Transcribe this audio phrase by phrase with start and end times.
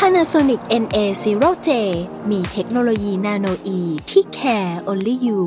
[0.00, 1.68] Panasonic NA0J
[2.30, 5.42] มีเทคโนโลยีนาโนอีที่ care only you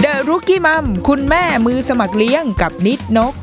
[0.00, 3.34] เดรุกี้มัมคุณแม่มือสมัครเลี้ยงกับนิดนก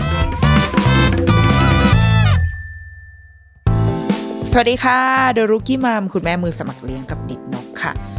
[4.52, 5.00] สวัสดีค่ะ
[5.34, 8.11] เดรุกี้มัมคุณแม่มือสมัครเลี้ยงกับนิดนกค่ะ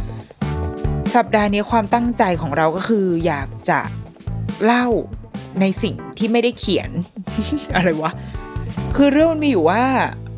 [1.15, 3.79] สัปดาห์นี้ความตั้งใจของเราก็คือ อยากจะ
[4.65, 4.85] เล่า
[5.61, 6.89] ในสิ่งที่ไม่ได้เขียน
[7.75, 8.11] อะไรวะ
[8.95, 9.81] คือเรื่องมันมีอยู่ว่า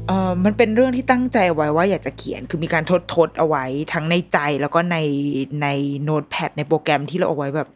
[0.07, 4.97] เออมันเป็นเรื่องที่ตั้งใจไว้ว่าอยากจะเขียน คือมีการทดทดเอาไว้ทั้งในใจแล้วก็ใน
[5.61, 5.67] ใน
[6.03, 7.69] โน้ตแพดในโปรแกรมที่เราเอาไว้แบบ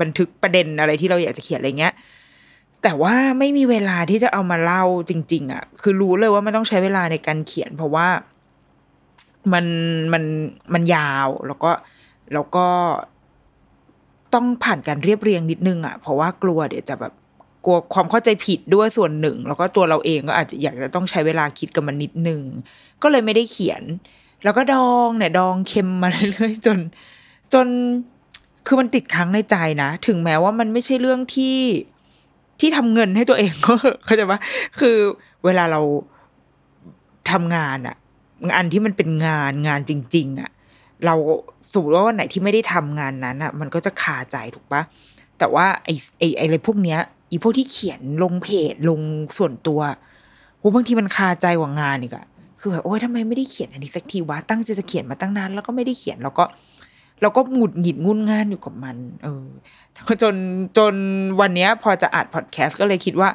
[0.00, 1.94] บันทึกประเด็นอะไรที่เราอยากจะเขียนอะไรเงี้ย
[2.82, 8.06] แต่ว่าไม่มีเวลาที่จะเอามาเล่าจริง ๆอะ คือรู้เลยว่ามันต้องใช้เวลาในการเขียน เพราะว่า
[9.52, 9.66] มัน
[10.12, 10.24] มัน
[10.74, 11.70] มันยาวแล้วก็
[12.34, 12.66] แล้วก็
[14.34, 17.12] ต้องผ่านการเรียบเรียงนิดนึงอะ เพราะว่ากลัวเดี๋ยวจะแบบ
[17.64, 22.40] กลัวความเข้าใจผิดด้วยส่วนหนึ่ง แล้วก็ตัวเราเองก็อาจจะอยากจะต้องใช้เวลาคิดกับมันนิดนึง
[23.02, 23.82] ก็เลยไม่ได้เขียน
[24.44, 26.78] แล้วก็ดองเนี่ยดองเค็มมาเรื่อยๆจน
[27.52, 27.66] จน
[28.66, 31.58] คือมันติดค้างในใจนะ ถึงแม้ว่ามันไม่ใช่เรื่องที่
[32.60, 34.38] ที่ทำเงินให้ตัวเองก็เข้าใจปะ
[34.80, 34.96] คือ
[35.44, 35.80] เวลาเรา
[37.30, 37.96] ทำงานอะ
[38.50, 40.50] งานที่มันเป็นงานงานจริง ๆอะ
[41.04, 41.14] เรา
[41.72, 44.82] สมมติว่าวันไหนที่ไม่ได้ทำงานนั้นอะมันก็จะคาใจถูกปะ
[45.38, 49.00] แต่ว่าไอ้ไอ้ไอ้อะไรพวกเนี้ยอีพวกที่เขียนลงเพจลง
[49.38, 49.80] ส่วนตัว
[50.58, 52.26] โหบางทีมันคาใจกว่างานอีกอะ
[52.60, 56.44] คือแบบโอ๊ยทำไมไม่ได้เขียนอันนี้สักทีวะตั้งใจจะเขียนมาตั้งนานแล้วก็ไม่ได้เขียนแล้วก็
[57.22, 59.44] เราก็หงุดหงิดงุนง่านอยู่กับมัน เออ
[60.22, 60.34] จน
[60.78, 60.94] จน
[61.40, 63.28] วันเนี้ย พอจะอัดพอดแคสต์ก็เลยคิดว่า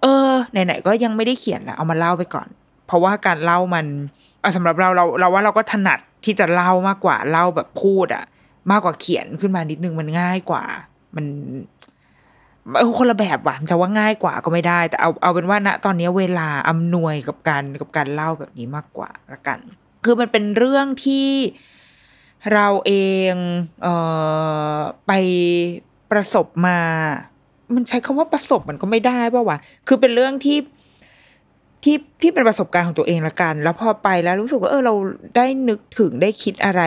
[0.00, 2.48] เออไหนๆก็ยังไม่ได้เขียนละเอามาเล่าไปก่อน
[2.86, 3.86] เพราะว่าการเล่ามัน
[4.56, 8.24] สำหรับเราเราเราว่าเราก็ถนัด ที่จะเล่ามากกว่าเล่าแบบพูดอะ
[8.70, 10.64] มากกว่าเขียนขึ้นมานิดนึงมันง่ายกว่า
[11.16, 11.26] มัน
[12.78, 19.58] เออคนละแบบว่ะจะว่าง่ายกว่าก็ไม่ได้ แต่เอาเอาเป็นว่าณตอนนี้เวลาอำนวยกับการกับการเล่าแบบนี้มากกว่าละกัน
[20.04, 21.28] คือมันเป็นเรื่องที่
[22.52, 22.92] เราเอ
[23.32, 23.34] ง
[23.82, 23.94] เอ่
[24.74, 25.12] อไป
[26.10, 26.78] ประสบมา
[27.74, 30.58] มันใช้คำว่าประสบมันก็ไม่ได้ป่าวะคือเป็นเรื่องที่
[31.84, 34.94] ที่ที่เป็นประสบการณ์ของตัวเองละกัน แล้วพอไปแล้วรู้สึกว่าเออเรา
[35.36, 36.82] ได้นึกถึงได้คิดอะไร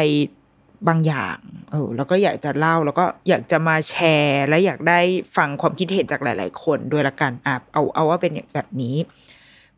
[0.87, 1.37] บางอย่าง
[1.71, 4.99] เออ แล้วก็อยากจะเล่าแล้วก็อยากจะมาแชร์ และอยากได้
[5.37, 8.95] ฟังความคิดเห็นจากหลาย ๆ คนด้วยละกันอะเอาเอาว่าเป็นแบบนี้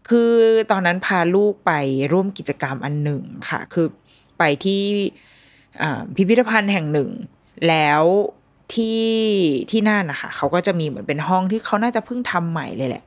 [0.09, 0.31] คือ
[0.72, 1.72] ตอนนั้นพาลูกไป
[2.14, 3.88] ร่วมกิจกรรมอันหนึ่งค่ะ คือ
[4.40, 4.81] ไปที่
[6.16, 7.09] พิพิธภัณฑ์แห่งหนึ่ง
[7.68, 8.04] แล้ว
[8.74, 9.06] ที่
[9.72, 13.04] ที่นั่นนะคะเขาก็จะมีเหมือนเป็นห้องที่เขาน่าจะเพิ่งทำใหม่เลยแหละ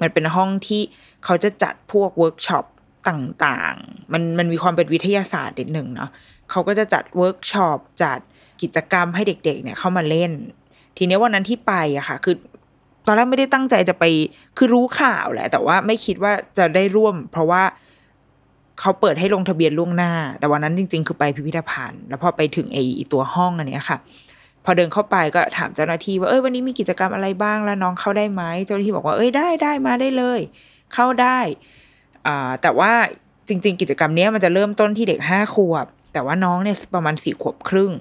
[0.00, 0.80] มันเป็นห้องที่
[1.24, 2.64] เขาจะจัดพวกเวิร์กช็อป
[3.08, 6.10] ต่างๆ มันมันมีความเป็นวิทยาศาสตร์นิดหนึ่งเนาะ
[6.50, 8.18] เขาก็จะจัดเวิร์กช็อปจัด
[8.62, 10.32] กิจกรรมให้เด็ก ๆ เนี่ยเข้ามาเล่น
[10.96, 12.36] ทีนี้วันนั้นที่ไปอะค่ะ คือ
[13.06, 14.04] ตอนแรกไม่ได้ตั้งใจจะไป
[14.56, 17.62] คือรู้ข่าวแหละ แต่ว่าไม่คิดว่าจะได้ร่วม เพราะว่า
[18.80, 22.78] เขาเปิดให้ลงทะเบียนล่วงหน้า แต่วันนั้นจริง ๆ คือไปพิพิธภัณฑ์ แล้วพอไปถึงไอ
[23.12, 23.98] ตัวห้องอันนี้ค่ะ
[24.64, 30.40] พอเดินเข้าไปก็ถามเจ้าหน้าที่ว่าเอ้ยวันนี้มีกิจกรรมอะไรบ้างแล้วน้องเข้าได้ไหมเจ้าหน้าที่บอกว่าเอ้ยได้ได้มาได้เลย
[30.94, 31.38] เข้าได้
[32.26, 32.92] อ่าแต่ว่า
[33.48, 37.92] จริง ๆ กิจกรรมนี้มันจะเริ่มต้นที่เด็กห้าขวบ แต่ว่าน้องเนี่ยประมาณสี่ขวบครึ่ง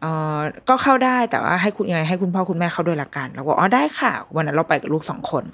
[0.00, 5.44] เอ่อก็เข้าได้แต่ว่าให้คุณยังไงให้คุณพ่อคุณแม่เข้าด้วยละกันแล้วก็อ๋อได้ค่ะ วันนั้นเราไปกับลูกสองคน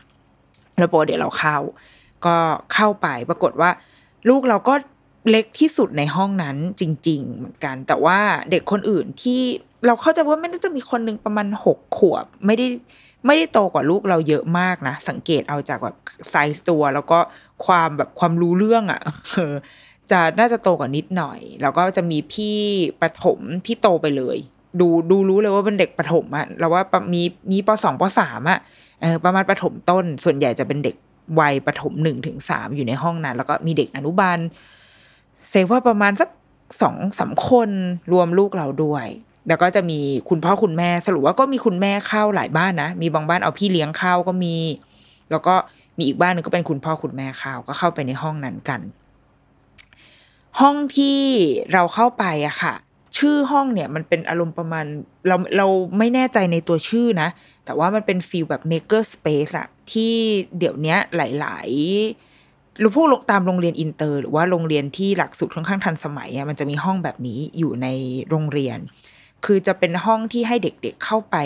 [0.78, 1.56] แล้วปกเดี๋ยวเราเข้า
[2.26, 2.36] ก็
[2.74, 3.70] เข้าไปปรากฏว่า
[4.28, 4.74] ลูกเราก็
[5.30, 8.18] เล็กที่สุดในห้องนั้นจริง ๆ เหมือนกัน แต่ว่า
[8.50, 9.42] เด็กคนอื่นที่
[9.86, 12.66] เราเข้าใจว่าไม่น่าจะมีคนหนึ่งประมาณหกขวบ ไม่ได้
[13.26, 15.96] ไม่ได้โตกว่าลูกเราเยอะมากนะ สังเกตเอาจากแบบ
[16.30, 17.18] ไซส์ตัว แล้วก็
[17.66, 19.00] ความแบบความรู้เรื่องอะ่ะ
[20.10, 22.56] จะน่าจะโตกว่านิดหน่อย แล้วก็จะมีพี่
[23.00, 24.38] ประถมที่โตไปเลย
[24.80, 26.82] ดูดูรู้เลยว่าเป็นเด็กประถมอะเราว่า
[27.14, 27.22] มี
[27.52, 28.58] มีปสองปสามอะ
[29.00, 30.96] เออประมาณประถมต้น ส่วนใหญ่จะเป็นเด็ก
[31.40, 34.38] วัยประถมหนึ่งถึงสามอยู่ในห้องนั้น แล้วก็มีเด็กอนุบาล
[35.50, 36.28] เซว่าประมาณสัก
[36.82, 37.70] สองสาคน
[38.12, 39.06] รวมลูกเราด้วย
[39.48, 39.98] แล้วก็จะมี
[40.28, 44.56] คุณพ่อคุณแม่สรุปว่าก็มีคุณแม่เข้าหลายบ้านนะ มีบางบ้านเอาพี่เลี้ยงเข้าก็มี
[45.30, 45.54] แล้วก็
[45.98, 48.80] มีอีกบ้านหนึ่งก็เป็นคุณพ่อคุณแม่เข้าก็เข้าไปในห้องนั้นกัน
[50.60, 51.20] ห้องที่
[51.72, 52.74] เราเข้าไปอะค่ะ
[53.18, 54.84] ชื่อห้องเนี่ยมันเป็นอารมณ์ประมาณ
[55.28, 55.66] เราเรา
[55.98, 57.28] ไม่แน่ใจในตัวชื่อนะ
[57.64, 60.14] แต่ว่ามันเป็น feel แบบ maker space อะที่
[60.58, 61.68] เดี๋ยวนี้หลาย
[62.24, 67.86] ๆหรือพวกตามโรงเรียนอินเตอร์ หรือว่าโรงเรียนที่หลักสูตรค่อนข้างทันสมัยอะมันจะมีห้องแบบนี้อยู่ใน
[68.28, 68.78] โรงเรียน
[69.44, 71.36] คือจะเป็นห้องที่ให้เด็กๆเข้าไป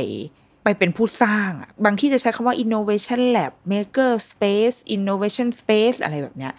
[0.65, 6.53] ไปเป็นผู้สร้างอะบางที่จะใช้คำว่า innovation lab maker space innovation space อะไรแบบเนี้ย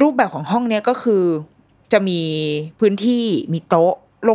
[0.00, 1.24] รูปแบบของห้องเนี้ยก็คือ
[1.92, 2.20] จะมี
[2.80, 3.94] พื้นที่มีโต๊ะ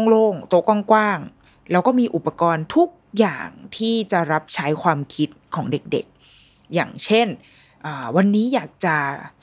[0.09, 7.27] โล่งๆ โต๊ะกว้างๆ แล้วก็มีอุปกรณ์ทุกอย่างที่จะรับใช้ความคิดของเด็กๆ อย่างเช่น
[8.15, 8.95] วันนี้อยากจะ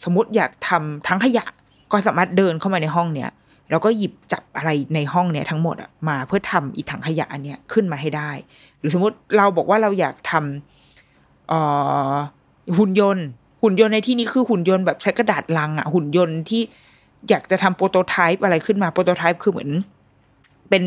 [0.05, 1.47] สมมติอยากทำทั้งขยะ
[1.93, 3.31] ก็สามารถเดินเข้ามาในห้องเนี้ย
[3.71, 8.31] แล้วก็หยิบจับอะไรในห้องเนี้ยทั้งหมดอะมาเพื่อทำอีถังขยะอันเนี้ยขึ้นมาให้ได้
[8.79, 13.27] หรือสมมติเราบอกว่าเราอยากทำหุ่นยนต์
[13.63, 16.63] หุ่นยนต์ในที่นี้คือหุ่นยนต์แบบใช้กระดาษลังอะหุ่นยนต์ที่
[17.29, 19.71] อยากจะทำโปรโตไทป์อะไรขึ้นมาโปรโตไทป์คือเหมือน
[20.71, 20.83] เป็น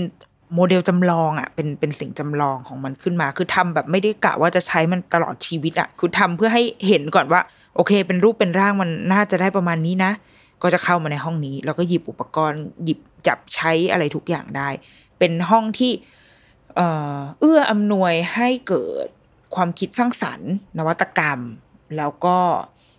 [0.55, 7.41] โมเดลจำลองอะเป็นเป็นสิ่งจำลองของมันขึ้นมา คือทำแบบไม่ได้กะว่าจะใช้มันตลอดชีวิตอะคือทำเพื่อให้เห็นก่อนว่า
[7.75, 10.11] โอเค เป็นรูปเป็นร่างมันน่าจะได้ประมาณนี้นะ
[10.63, 14.69] ก็จะเข้ามาในห้องนี้ แล้วก็หยิบอุปกรณ์ หยิบจับใช้อะไรทุกอย่างได้
[15.19, 15.91] เป็นห้องที่
[17.39, 19.07] เอื้ออำนวยให้เกิด
[19.55, 21.39] ความคิดสร้างสรรค์ นวัตกรรม
[21.97, 22.37] แล้วก็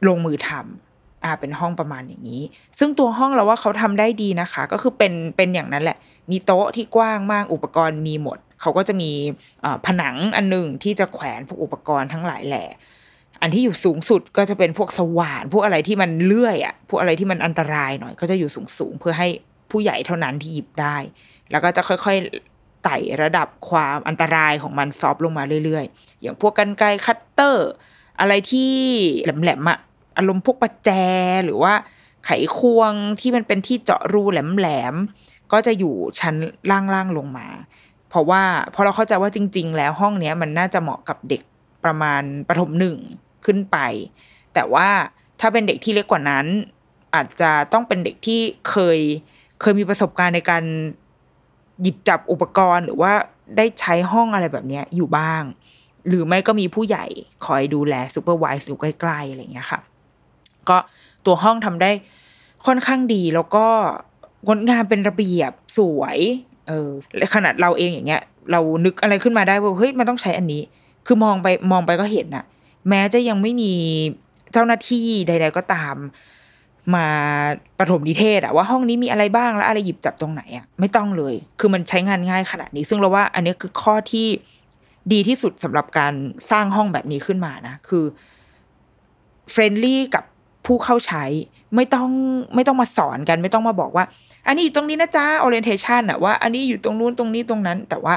[0.08, 2.42] ลงมือทำอ่าเป็นห้องประมาณอย่างนี้
[2.78, 5.98] ซึ่งตัวห้องเราว่าเขาทำได้ดีนะคะ ก็คือเป็นเป็นอย่างนั้นแหละ
[6.30, 9.10] มีโต๊ะที่กว้างมากอุปกรณ์มีหมด เขาก็จะมี
[9.86, 12.64] ผนังอันหนึ่งที่จะแขวนพวกอุปกรณ์ทั้งหลายแหล่
[13.44, 19.28] อันที่อยู่สูงสุดก็จะเป็นพวกสว่าน พวกอะไรที่มันเลื่อยอะพวกอะไรที่มันอันตรายหน่อย ก็จะอยู่สูงสูงเพื่อให้
[19.70, 20.96] ผู้ใหญ่เท่านั้นที่หยิบได้
[21.50, 27.68] แล้วก็จะค่อยๆไต่ระดับความอันตรายของมันซอฟลงมาเรื่อยๆ อย่างพวกกันไกคัตเตอร์
[28.20, 28.74] อะไรที่
[29.24, 29.78] แหลมๆอะ
[30.18, 30.90] อารมณ์พวกประแจ
[31.44, 31.72] หรือว่า
[32.26, 36.34] ไขควงที่มันเป็นที่เจาะรูแหลมๆก็จะอยู่ชั้น
[36.70, 37.48] ล่างๆลงมา
[38.08, 38.42] เพราะว่า
[38.74, 41.42] พอเราเข้าใจว่าจริง ๆ แล้วห้องเนี้ยมันน่าจะเหมาะกับเด็ก
[41.84, 42.96] ประมาณประถมหนึ่ง
[43.46, 43.78] ขึ้นไป
[44.54, 44.88] แต่ว่า
[45.40, 46.46] ถ้าเป็นเด็กที่เล็กกว่านั้น
[47.14, 48.98] อาจจะต้องเป็นเด็กที่เคย
[49.60, 50.64] เคยมีประสบการณ์ในการ
[51.82, 53.12] หยิบจับอุปกรณ์ หรือว่า
[53.56, 55.42] ได้ใช้ห้องอะไรแบบนี้อยู่บ้าง
[56.08, 57.06] หรือไม่ก็มีผู้ใหญ่
[57.46, 59.80] คอยดูแลซูเปอร์วิสอยู่ใกล้ๆอะไรอย่างเงี้ยค่ะ
[60.68, 60.76] ก็
[61.26, 61.90] ตัวห้องทำได้
[62.66, 63.66] ค่อนข้างดีแล้วก็
[64.46, 66.18] งดงามเป็นระเบียบสวย
[66.68, 66.90] เออ
[67.34, 70.62] ขนาดเราเองอย่างเงี้ย เรานึกอะไรขึ้นมาได้ว่าเฮ้ยมันต้องใช้อันนี้
[71.06, 72.44] คือมองไปมองไปก็เห็นอะ
[72.88, 73.72] แม้จะยังไม่มี
[74.52, 75.96] เจ้าหน้าที่ใด ๆ ก็ตาม
[76.94, 77.06] มา
[77.78, 84.26] ประถมนิเทศอะว่าห้องนี้มีอะไรบ้างแล้วอะไรหยิบจับตรงไหนอะไม่ต้องเลย คือมันใช้งานง่ายขนาดนี้ ซึ่งเราว่า อันนี้คือข้อที่
[85.12, 86.14] ดีที่สุดสำหรับการ
[86.50, 88.04] สร้างห้องแบบนี้ขึ้นมานะคือ
[89.50, 90.24] friendly กับ
[90.66, 91.24] ผู้เข้าใช้
[91.76, 92.10] ไม่ต้อง
[92.54, 94.04] ไม่ต้องมาสอนกัน ไม่ต้องมาบอกว่า
[94.46, 98.14] อันนี้อยู่ตรงนี้นะจ๊ะ orientation อะว่า อันนี้อยู่ตรงนู้นตรงนี้ตรงนั้น แต่ว่า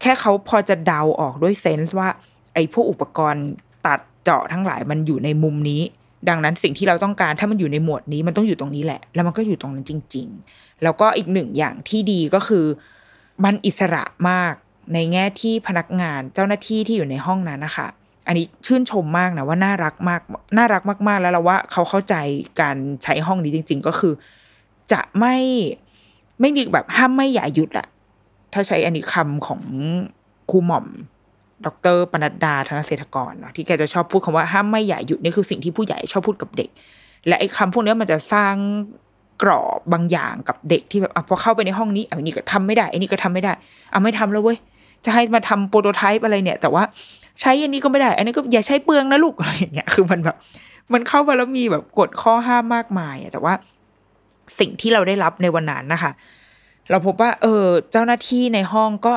[0.00, 2.08] แค่เขาพอจะเดาออกด้วย sense ว่า
[2.54, 3.46] ไอ้พวกอุปกรณ์
[3.86, 5.82] ตัดเจาะทั้งหลายมันอยู่ในมุมนี้
[6.28, 12.64] ดังนั้นสิ่งที่เราต้องการถ้ามันอยู่ในหมวดนี้มันต้องอยู่ตรงนี้แหละ แล้วมันก็อยู่ตรงนั้นจริง ๆ แล้วก็อีกหนึ่งอย่างที่ดีก็คือ
[13.44, 14.54] มันอิสระมาก
[14.94, 17.86] ในแง่ที่พนักงานเจ้าหน้าที่ที่อยู่ในห้องนั้นนะคะ
[18.26, 20.20] อันนี้ชื่นชมมากนะว่าน่ารักมาก
[20.56, 22.14] น่ารักมาก ๆ แล้วเราว่าเขาเข้าใจ
[22.60, 24.12] การใช้ห้องนี้จริง ๆ ก็คือ
[24.92, 25.36] จะไม่
[26.40, 27.86] ไม่มีแบบห้ามไม่อย่าหยุดอะ
[28.52, 29.62] ถ้าใช้อันนี้คำของ
[30.50, 30.86] ครูหม่อม
[31.66, 36.68] ดรปนัดดาธนเศรษฐกรเนาะที่แกจะชอบพูดคำว่าห้ามไม่อย่าหยุดนี่คือสิ่งที่ผู้ใหญ่ชอบพูดกับเด็ก
[37.26, 38.54] และไอ้คาพวกนี้มันจะสร้าง
[39.42, 43.52] กรอบบางอย่างกับเด็กที่แบบอพอเข้าไปในห้องนี้อันนี้ก็ทำไม่ได้อันนี้ก็ทำไม่ได้
[43.90, 44.58] เอาไม่ทำแล้วเว้ย
[45.04, 46.82] จะให้มาทำโปรโตไทป์อะไรเนี่ย แต่ว่า
[47.40, 50.36] ใช้อันนี้ก็ไม่ได้ อันนี้ก็อย่าใช้เปลืองนะลูกอะไรอย่างเงี้ยคือมันแบบ
[50.92, 53.54] มันเข้ามาแล้วมีแบบกฎข้อห้ามมากมายแต่ว่า
[54.58, 56.12] สิ่งที่เราได้รับในวันนั้นนะคะ
[56.90, 59.14] เราพบว่า เออ เจ้าหน้าที่ในห้องก็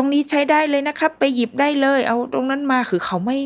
[0.00, 3.38] ตรงนี้ใช้ได้เลยนะครับ ไปหยิบได้เลย เอาตรงนั้นมาคือเขาไม่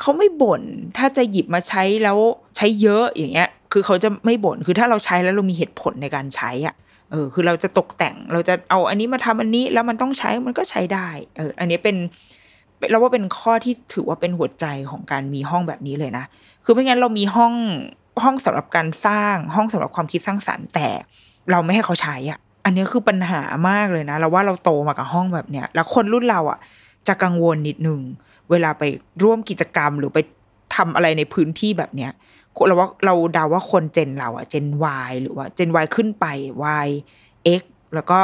[0.00, 0.62] เขาไม่บ่น
[0.96, 2.18] ถ้าจะหยิบมาใช้แล้ว
[2.56, 6.74] ใช้เยอะอย่างเงี้ย คือเขาจะไม่บ่นคือถ้าเราใช้แล้วเรามีเหตุผลในการใช้อะ
[7.10, 11.96] เออคือเราจะตกแต่งเราจะเอาอันนี้มาทำอันนี้แล้วมันต้องใช้มันก็ใช้ได้เอออันนี้เป็น
[12.90, 16.24] เราว่าเป็นข้อที่ถือว่าเป็นหัวใจของการมีห้องแบบนี้เลยนะ
[16.64, 17.52] คือไม่งั้นเรามีห้อง
[18.22, 20.88] ห้องสำหรับการสร้างห้องสำหรับความคิดสร้างสรรค์แต่
[21.50, 22.38] เราไม่ให้เขาใช้อะ
[22.68, 26.58] อันนี้คือปัญหามากเลยนะ เราว่าเราโตมากับห้องแบบเนี้ยแล้วคนรุ่นเราอะ
[27.08, 28.00] จะกังวลนิดนึง
[28.50, 28.82] เวลาไป
[29.24, 30.18] ร่วมกิจกรรมหรือไป
[30.74, 32.12] ทำอะไรในพื้นที่แบบเนี้ย
[32.66, 34.66] เราว่าเราเดาว่าคนเจนเราอะเจน
[35.08, 36.26] Y หรือว่าเจน Y ขึ้นไป
[36.84, 36.88] Y
[37.60, 37.62] X
[37.94, 38.18] แล้วก็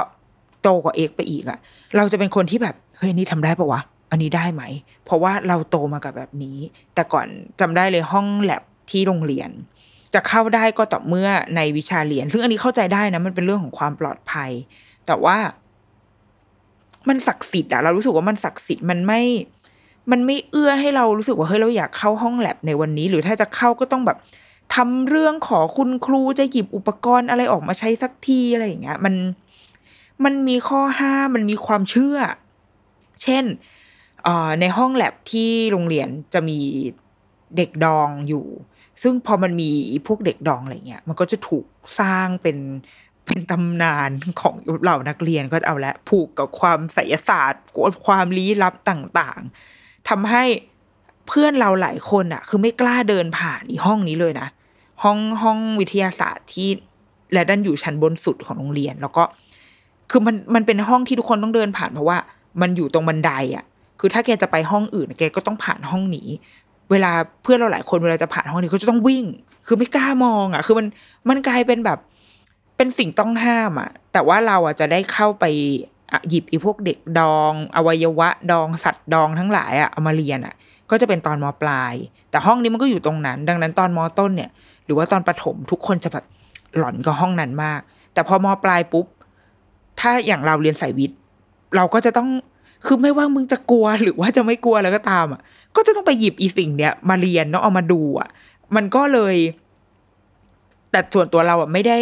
[0.63, 1.59] โตกว่า X ไปอีกอะ
[1.97, 4.63] เราจะเป็นคนที่แบบเฮ้ยนี่ทำได้ปะวะอันนี้ได้ไหม
[5.05, 6.57] เพราะว่าเราโตมากับแบบนี้
[6.95, 7.27] แต่ก่อน
[7.61, 9.51] จำได้เลยห้องแลบที่โรงเรียน
[10.15, 14.51] จะเข้าได้ก็ต่อเมื่อในวิชาเรียน ซึ่งอันนี้เข้าใจได้นะ มันเป็นเรื่องของความปลอดภัย
[15.07, 15.37] แต่ว่า
[17.09, 19.23] มันศักดิ์สิทธิ์อะเรารู้สึกว่ามันศักดิ์สิทธิ์มันไม่
[20.11, 24.19] มันไม่เอื้อให้เรารู้สึกว่าเฮ้ยเราอยากเข้าห้องแลบในวันนี้ หรือถ้าจะเข้าก็ต้องแบบ
[24.75, 29.15] ทำเรื่องขอคุณครูจะหยิบอุปกรณ์อะไรออกมาใช้สักทีอะไรอย่างเงี้ย มัน
[30.25, 32.17] มันมีข้อห้ามมันมีความเชื่อ
[33.23, 33.45] เช่น
[34.61, 36.61] ในห้องแลบที่โรงเรียนจะมี
[37.57, 38.47] เด็กดองอยู่
[39.05, 39.71] ซึ่งพอมันมี
[40.07, 41.65] พวกเด็กดองอะไรเงี้ยมันก็จะถูก
[42.01, 42.59] สร้างเป็น
[43.27, 47.63] เป็นตำนานของเหล่านักเรียนก็เอาละผูกกับความไสยศาสตร์
[48.07, 50.45] ความลี้ลับต่างๆทำให้
[51.29, 54.49] เพื่อนเราหลายคนอะคือไม่กล้าเดินผ่านอีห้องนี้เลยนะ
[55.03, 56.69] ห้องห้องวิทยาศาสตร์ที่
[57.33, 59.25] และดันอยู่ชั้นบนสุดของโรงเรียน แล้วก็
[60.11, 62.19] คือมันมันเป็นห้องที่ทุกคนต้องเดินผ่านเพราะว่า
[62.61, 63.65] มันอยู่ตรงบันไดอะ
[64.01, 66.29] คือถ้าแกจะไปห้องอื่นแกก็ต้องผ่านห้องนี้
[66.91, 67.13] เวลา
[67.43, 69.25] เพื่อนเราหลายคนเวลาจะผ่านห้องนี้เขาจะต้องวิ่ง
[69.67, 70.87] คือไม่กล้ามองอะ คือมัน
[71.29, 71.99] มันกลายเป็นแบบ
[72.77, 75.45] เป็นสิ่งต้องห้ามอะ แต่ว่าเราอะจะได้เข้าไป
[76.29, 80.55] หยิบอีพวกเด็กดอง อวัยวะดองสัตว์ดองทั้งหลายอะเอามาเรียนอะ
[80.91, 81.95] ก็จะเป็นตอนมปลาย
[82.31, 84.51] แต่ห้องนี้มันก็อยู่ตรงนั้น ดังนั้นตอนมต้นเนี่ย
[84.85, 86.25] หรือว่าตอนประถมทุกคนจะแบบ
[86.77, 87.81] หลอนกับห้องนั้นมาก
[88.13, 89.07] แต่พอมปลายปุ๊บ
[90.01, 91.19] ถ้าอย่างเราเรียนสายวิทย์
[91.77, 92.29] เราก็จะต้อง
[92.87, 95.41] คือไม่ว่ามึงจะกลัวหรือว่าจะไม่กลัวแล้วก็ตามอะ
[95.77, 98.29] ก็จะต้องไปหยิบอีสิ่งเนี้ยมาเรียนเนาะเอามาดูอะ
[98.77, 99.37] มันก็เลย
[100.91, 101.99] แต่ส่วนตัวเราอะไม่ได้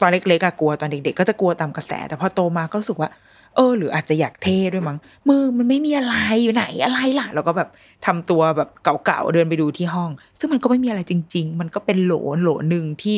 [0.00, 3.10] ตอนเล็กๆอะกลัวตอนเด็กๆก็จะกลัวตามกระแส แต่พอโตมาก็รู้สึกว่า
[3.54, 7.68] เออ หรืออาจจะอยากเท่ด้วยมั้งมือมันไม่มีอะไรอยู่ไหนอะไรล่ะ แล้วก็แบบ
[8.06, 8.68] ทำตัวแบบ
[9.04, 13.16] เก่าๆเดินไปดูที่ห้อง ซึ่งมันก็ไม่มีอะไรจริง ๆ มันก็เป็นโหลโหลหนึ่งที่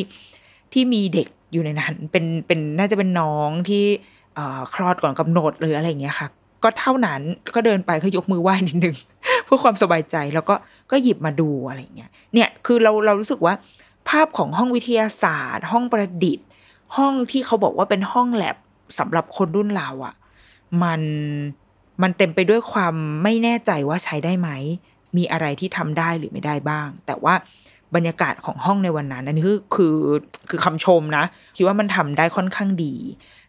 [0.73, 3.83] ที่มีเด็กอยู่ในนั้นเป็นเป็นน่าจะเป็นน้องที่
[4.73, 6.27] คลอดก่อนกำหนดหรืออะไรอย่างเงี้ยค่ะ
[6.63, 7.21] ก็เท่านั้น
[7.55, 8.95] ก็เดินไปก็ยกมือไหว้นิดนึง
[9.45, 10.55] เพื่อความสบายใจแล้วก็
[10.91, 13.53] ก็หยิบมาดูอะไรเงี้ยเนี่ยคือเราเรารู้สึกว่า
[14.09, 16.47] ภาพของห้องวิทยาศาสตร์ ห้องประดิษฐ์
[16.97, 18.57] ห้องที่เขาบอกว่าเป็นห้องแลบ
[18.99, 20.15] สำหรับคนรุ่นเราอะ่ะ
[20.83, 21.01] มัน
[22.01, 24.49] มันเต็มไปด้วยความไม่แน่ใจว่าใช้ได้ไหม
[25.17, 27.33] มีอะไรที่ทำได้หรือไม่ได้บ้าง แต่ว่า
[27.95, 29.97] บรรยากาศของห้องในวันนั้น อันนี้คือคือ
[30.49, 32.95] คือคำชมนะ คิดว่ามันทำได้ค่อนข้างดี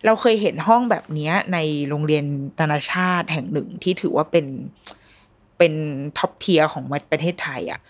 [0.05, 2.25] เราเคยเห็นห้องแบบนี้ในโรงเรียน
[2.61, 4.47] นานาชาติแห่งหนึ่งที่ถือว่าเป็น
[5.59, 5.73] เป็น
[6.19, 7.81] top tier ของประเทศไทยอะ่ะ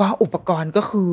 [0.00, 1.12] ก็อุปกรณ์ก็คือ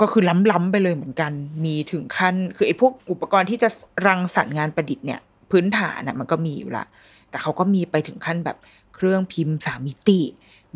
[0.00, 1.32] ก็คือล้ำๆไปเลยเหมือนกัน
[1.64, 3.68] มีถึงขั้น คือไอ้พวกอุปกรณ์ที่จะ
[4.06, 6.84] รังสรรค์งานประดิษฐ์เนี่ย พื้นฐานน่ะมันก็มีอยู่ละ
[7.30, 8.56] แต่เขาก็มีไปถึงขั้นแบบ
[8.94, 10.20] เครื่องพิมพ์สามมิติ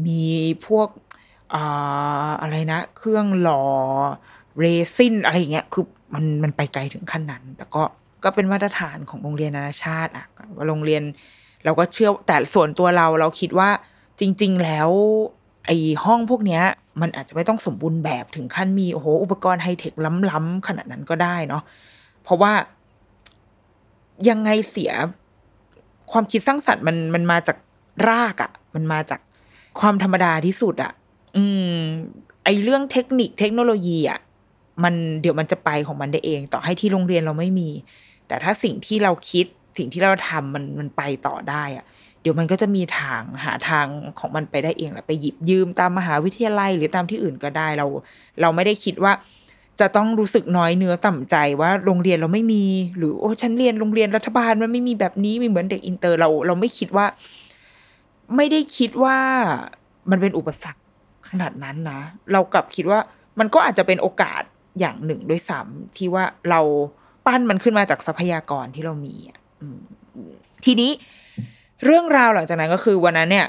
[0.06, 0.22] มี
[0.66, 0.88] พวก
[2.40, 3.62] อะไรนะ เครื่องหล่อ
[4.58, 4.64] เร
[4.96, 7.82] ซินอะไรอย่างเงี้ยคือมันมันไปไกลถึงขั้นนั้น แต่ก็
[8.24, 10.26] ก็เป็นมาตรฐานของโรงเรียนนานาชาติอะ
[10.56, 11.02] ว่าโรงเรียน
[11.64, 13.70] เราก็เชื่อแต่ส่วนตัวเราเราคิดว่า
[14.20, 14.90] จริง ๆ แล้ว
[15.66, 16.62] ไอ้ห้องพวกเนี้ย
[17.00, 19.94] มันอาจจะไม่ต้องสมบูรณ์แบบถึงขั้นมีโอ้โหอุปกรณ์ไฮเทค
[20.30, 21.62] ล้ำๆขนาดนั้นก็ได้เนาะ
[22.22, 22.52] เพราะว่า
[24.28, 24.92] ยังไงเสีย
[26.12, 27.56] ความคิดสร้างสรรค์มันมันมาจาก
[28.08, 29.20] รากอะ่ะ มันมาจาก
[29.80, 30.92] ความธรรมดาที่สุดอะ่ะ
[31.36, 31.44] อื
[31.74, 31.80] ม
[32.44, 34.20] ไอเรื่องเทคนิคเทคโนโลยีอะ่ะ
[34.84, 37.70] มันเดี๋ยวมันจะไปของมันได้เอง ต่อให้ที่โรงเรียนเราไม่มี
[38.28, 39.46] แต่ถ้าสิ่งที่เราคิด
[39.78, 41.84] สิ่งที่เราทำมันมันไปต่อได้อะ่ะ
[42.20, 43.86] เดี๋ยวมันก็จะมีทางหาทาง
[44.18, 47.86] ของมันไปได้เองแหละไปหยิบยืมตามมหาวิทยาลัยหรือตามที่อื่นก็ได้เรา
[48.40, 49.12] เราไม่ได้คิดว่า
[49.80, 52.64] จะต้องรู้สึกน้อยเนื้อต่ำใจว่าโรงเรียนเราไม่มี
[52.96, 57.06] หรือโอ้ฉันเรียนโรงเรียนรัฐบาลมันไม่มีแบบนี้มีเหมือนเด็กอินเตอร์เรา เราไม่คิดว่า
[58.36, 59.16] ไม่ได้คิดว่า
[60.10, 60.80] มันเป็นอุปสรรค
[61.28, 62.00] ขนาดนั้นนะ
[62.32, 63.00] เรากลับคิดว่า
[63.38, 64.42] มันก็อาจจะเป็นโอกาส
[64.80, 66.60] อย่างหนึ่งด้วยซ้ำที่ว่าเรา
[67.26, 69.38] ปั้นมันขึ้นมาจากทรัพยากรที่เรามีอะ
[70.64, 70.90] ทีนี้
[71.84, 73.46] เรื่องราวหลังจากนั้นก็คือวันนั้นเนี่ย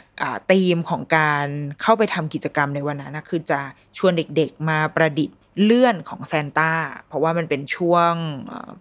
[0.51, 1.47] ธีมของการ
[1.81, 3.59] เข้าไปทำกิจกรรมในวันนั้นนะคือจะ
[3.97, 6.71] ชวนเด็กๆมาประดิษฐ์เลื่อนของแซนต้า
[7.07, 8.13] เพราะว่ามันเป็นช่วง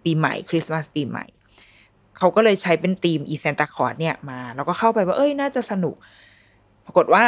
[0.03, 1.25] ปีใหม่คริสต์มาสปีใหม่
[2.17, 5.95] เขาก็เลยใช้เป็นธีมอีแซนตาคอร์ดเนี่ยมา แล้วก็เข้าไปว่าเอ้ยน่าจะสนุก
[6.85, 7.23] ปรากฏว่า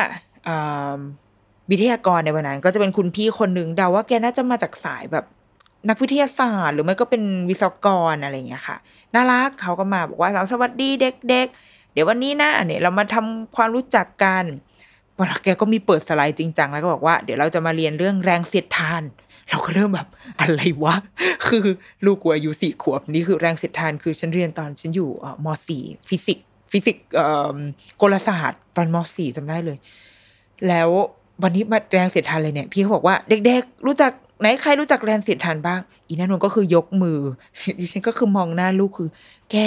[1.72, 5.25] วิทยากรในวันนั้น ก็จะเป็นคุณพี่คนหนึ่งเดาว่าแกน่าจะมาจากสายแบบ
[5.89, 8.77] นักวิทยาศาสตร์ หรือไม่ก็เป็นวิศวกรอะไรอย่างเงี้ยค่ะ
[9.13, 14.43] น่ารักเขาก็มาบอกว่าสวัสดีเด็ก ๆ เดี๋ยววันนี้นะเนี่ยเรามาทำความรู้จักกัน
[15.17, 19.03] พอแกก็มีเปิดสไลด์จริงจังแล้วก็บอกว่าเดี๋ยวเราจะมาเรียนเรื่องแรงเสียดทาน
[19.50, 20.08] เราก็เริ่มแบบ
[20.39, 20.96] อะไรวะ
[21.48, 21.65] คือ
[22.05, 25.10] ลูกกูอายุสี่ขวบนี่คือแรงเสียดทานคือฉันเรียนตอนฉันอยู่
[25.46, 27.05] มสี่ฟิสิกส์ฟิสิกส์
[28.01, 29.77] กลศาสตร์ตอนมสี่จำได้เลย
[30.67, 30.89] แล้ว
[31.44, 37.20] วันนี้มาแรงเสียดทานเลยเนี่ย พี่เขาบอกว่าเด็กๆ รู้จักไหนใครรู้จักแรงเสียดทานบ้าง อีนั่นนก็คือยกมือ
[37.80, 39.10] ดิฉันก็คือมองหน้าลูกคือ
[39.52, 39.58] แก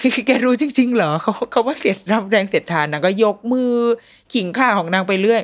[0.00, 3.72] คือแกรู้จริง ๆ เหรอเขาเขาว่าเสียดรับแรงเสียดทานนางก็ยกมือ
[4.32, 5.42] ขิงข่าของนางไปเรื่อย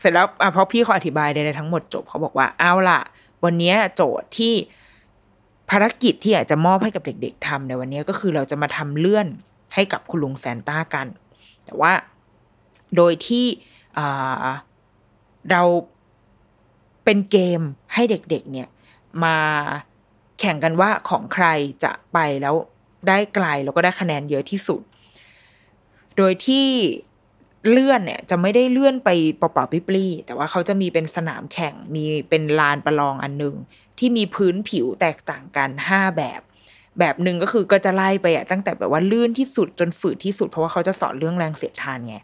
[0.00, 3.00] เสร็จแล้วอะพอพี่เขาอธิบายใดๆทั้งหมดจบเขาบอกว่าเอาล่ะ
[3.44, 4.54] วันนี้โจทย์ที่
[5.70, 9.26] ภารกิจที่อยากจะมอบให้กับเด็ก ๆทำในวันนี้ก็คือเราจะมาทำเลื่อน
[9.74, 11.06] ให้กับคุณลุงแซนต้ากัน
[11.64, 11.92] แต่ว่า
[12.96, 13.46] โดยที่
[15.50, 15.62] เรา
[17.04, 17.60] เป็นเกม
[17.94, 18.68] ให้เด็กๆเนี่ย
[19.24, 19.36] มา
[20.40, 21.46] แข่งกันว่าของใคร
[21.84, 22.54] จะไปแล้ว
[23.08, 24.80] ได้ไกลแล้วก็ได้คะแนนเยอะที่สุด
[26.16, 26.66] โดยที่
[27.70, 33.54] เลื่อนเนี่ยจะไม่ได้เลื่อนไปเปล่าๆปลี้แต่ว่าเขาจะมีเป็นสนามแข่งมีเป็นลานประลองอันหนึ่ง
[33.98, 36.40] ที่มีพื้นผิวแตกต่างกันห้าแบบ
[36.98, 42.16] แบบหนึ่งก็คือก็จะไล่ไปอะตั้งแต่แบบว่าลื่นที่สุดจนฝืดที่สุดเพราะว่าเขาจะสอนเรื่องแรงเสียดทานไง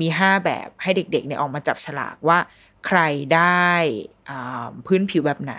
[0.00, 2.38] มีห้าแบบให้เด็กๆเนี่ยออกมาจับฉลากว่า
[2.86, 3.00] ใคร
[3.34, 3.68] ได้
[4.86, 5.54] พื้นผิวแบบไหน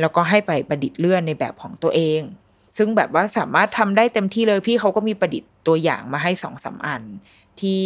[0.00, 2.20] แล้วก็ให้ไปประดิษฐ์เลื่อนในแบบของตัวเอง
[2.76, 7.02] ซึ่งแบบว่าสามารถทำได้เต็มที่เลยพี่เขาก็มีประดิษฐ์ตัวอย่างมาให้สองสาอัน
[7.60, 7.84] ที่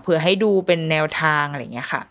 [0.00, 2.02] เผื่อให้ดูเป็นแนวทางอะไรเงี้ยค่ะ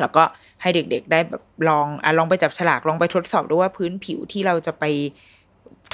[0.00, 0.22] แล้วก็
[0.62, 4.84] ให้เด็กๆได้แบบลองอลองไปจับฉลากลองไปทดสอบดูว่าพื้นผิวที่เราจะไป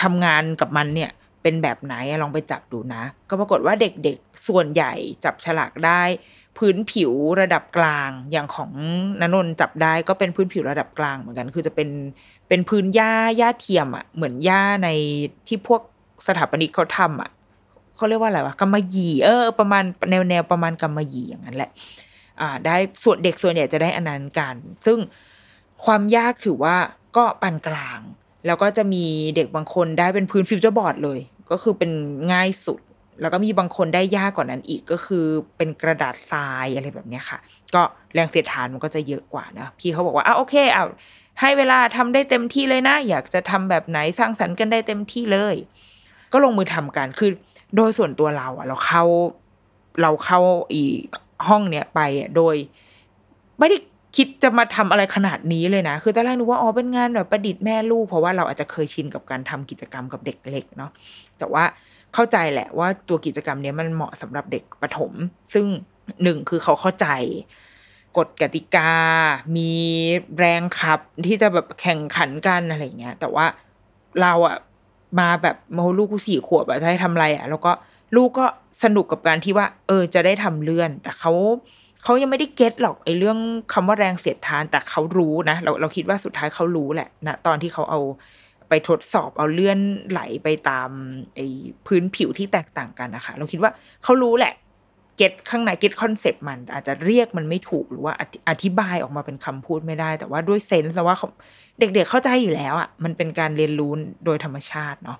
[0.02, 1.10] ทำงานกับมันเนี่ย
[1.42, 4.92] เป็นแบบไหนลองไปจับดูนะ ก็ปรากฏว่าเด็กๆส่วนใหญ่
[5.24, 6.02] จับฉลากได้
[6.58, 8.70] พื้นผิวระดับกลางอย่างของ
[9.20, 11.88] นนนจับได้ก็เป็นพื้นผิวระดับกลางเหมือนกัน คือจะเป็น
[12.48, 14.88] เป็นพื้นหญ้าหญ้าเทียมอะ่ะเหมือนหญ้าใน
[15.48, 15.82] ที่พวก
[16.26, 17.30] สถาปนิกเขาทำอะ
[17.96, 21.70] เขาเรียกว่าอะไรวะกำมะหยี่เออประมาณแนวแนวประมาณกำมะหยี่อย่างนั้นแหละ
[22.40, 24.54] อ่า ได้ส่วนเด็กส่วนใหญ่จะได้อันนั้นกัน
[24.86, 24.98] ซึ่ง
[25.84, 26.76] ความยากถือว่า
[27.16, 28.00] ก็ปานกลาง
[28.46, 29.04] แล้วก็จะมี
[29.36, 31.20] เด็กบางคนได้เป็นพื้นฟิวเจอร์บอร์ดเลย
[31.50, 31.90] ก็คือเป็น
[32.32, 32.80] ง่ายสุด
[33.20, 35.24] แล้วก็มีบางคนได้ยากกว่านั้นอีกก็คือ
[35.56, 37.38] เป็นกระดาษทรายอะไรแบบนี้ค่ะ
[37.74, 37.82] ก็
[38.14, 40.84] แรงเสียดทานมันก็จะเยอะกว่านะพี่เขาบอกว่าอะโอเคเอา
[41.40, 45.56] ให้เวลาทำได้เต็มที่เลยนะ อยากจะทำแบบไหนสร้างสรรค์กันได้เต็มที่เลย
[46.32, 47.30] ก็ลงมือทำกันคือ
[47.76, 49.04] โดยส่วนตัวเราอะเราเข้า
[50.02, 50.40] เราเข้า
[50.72, 50.82] อี
[51.48, 52.56] ห้องเนี้ยไปอะโดย
[53.58, 53.76] ไม่ได้
[54.16, 60.90] คิดจะมาทำอะไรขนาดนี้เลยนะ คือตอนแรกนึกว่าอ๋อเป็นงานแบบประดิษฐ์แม่ลูก เพราะว่าเราอาจจะเคยชินกับการทำกิจกรรมกับเด็กเล็กเนาะ
[61.38, 61.64] แต่ว่า
[62.14, 65.12] เข้าใจแหละว่าตัวกิจกรรมเนี้ยมันเหมาะสำหรับเด็กประถม
[65.54, 65.66] ซึ่ง
[66.22, 67.06] หนึ่งคือเขาเข้าใจ
[68.18, 68.92] กฎกติกา
[69.56, 69.72] มี
[70.38, 73.46] แรงขับที่จะแบบแข่งขันกันอะไรเงี้ย แต่ว่า
[74.22, 74.56] เราอะ
[75.20, 77.72] มาแบบโมลูกกูสี่ขวบอะจะให้ทำอะไรอะแล้วก็
[78.16, 78.46] ลูกก็
[78.84, 81.32] สนุกกับการที่ว่า เออจะได้ทำเลื่อน แต่เขา
[82.02, 83.38] เขายังไม่ได้ get หรอกไอ้เรื่อง
[83.72, 88.00] คำว่าแรงเสียดทานแต่เขารู้นะเราเราคิดว่าสุดท้ายเขารู้แหละนะตอนที่เขาเอา
[88.68, 89.78] ไปทดสอบเอาเลื่อน
[90.10, 90.90] ไหลไปตาม
[91.34, 91.46] ไอ้
[91.86, 93.70] พื้นผิวที่แตกต่างกันนะคะเราคิดว่า
[94.04, 94.52] เขารู้แหละ
[95.16, 98.14] get ข้างใน get concept มัน อาจจะเรียกมันไม่ถูกหรือว่า
[98.48, 101.16] อธิบายออกมาเป็นคำพูดไม่ได้ แต่ว่าด้วย sense ว่า
[101.78, 103.92] เด็กๆเข้าใจอยู่แล้วอะมันเป็นการเรียนรู้
[104.24, 105.18] โดยธรรมชาติเนาะ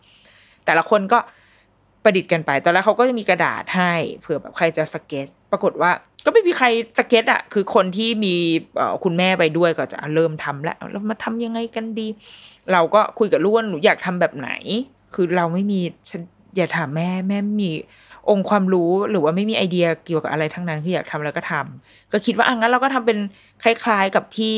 [0.65, 1.19] แต่ละคนก็
[2.05, 5.91] ประดิษฐ์กันไป ตอนแรกเขาก็จะมีกระดาษให้เผื่อแบบใครจะสเก็ต ปรากฏว่า
[6.25, 6.67] ก็ไม่มีใคร
[6.99, 8.35] สเก็ตอะคือคนที่มี
[9.05, 12.07] คุณแม่ไปด้วยก็จะเริ่มทำแล้วแล้วมาทำยังไงกันดี
[12.73, 14.51] เราก็คุยกับลูกว่าหนูอยากทำแบบไหน
[15.15, 16.23] คือเราไม่มีฉัน
[16.57, 17.71] อย่าถามแม่แม่มี
[18.31, 23.19] องค์ความรู้หรือว่าไม่มีไอเดียเกี่ยวกับอะไรทั้งนั้นคืออยากทำอะไรก็ทำก็คิดว่าอะงั้นเราก็ทำเป็น
[23.63, 24.57] คล้าย ๆกับที่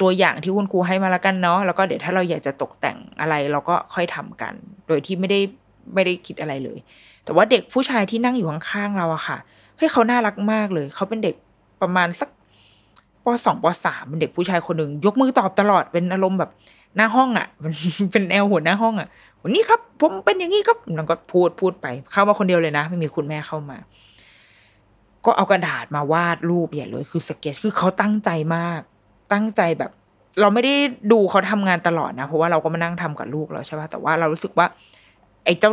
[0.00, 4.54] ตัวอย่างที่คุณครูให้มาแล้วกันเนาะแล้วก็เดี๋ยวถ้าเราอยากจะตกแต่งอะไรเราก็ค่อยทำกัน
[4.88, 5.40] โดยที่ไม่ได้
[5.94, 6.78] ไม่ได้คิดอะไรเลย
[7.24, 11.34] แต่ว่าเด็กผู้ชายที่นั่งอยู่ข้างๆเราอะค่ะเฮ้ยเขาน่ารักมากเลย เขาเป็นเด็ก
[11.82, 12.28] ประมาณสัก
[13.24, 16.50] ปสองปสามเป็นเด็กผู้ชายคนหนึ่งยกมือตอบตลอดเป็นอารมณ์แบบ
[16.96, 17.46] หน้าห้องอะ่ะ
[18.12, 19.08] เป็นแนวหัวหน้าห้องอะ่ะ
[19.42, 23.76] วันนี้ครับ ผมเป็นอย่างนี้ครับแล้วก็พูดพูดไป เข้ามาคนเดียวเลยนะ ไม่มีคุณแม่เข้ามา
[25.24, 28.80] ก็เอากระดาษมาวาดรูปใหญ่เลยคือสเก็ตคือเขาตั้งใจมาก
[29.32, 29.90] ตั้งใจแบบ
[30.40, 30.74] เราไม่ได้
[31.12, 34.66] ดูเขาทำงานตลอดนะ เพราะว่าเราก็มานั่งทำกับลูกแล้วใช่ป่ะแต่ว่าเรารู้สึกว่า
[35.44, 35.70] ไอ้เจ้า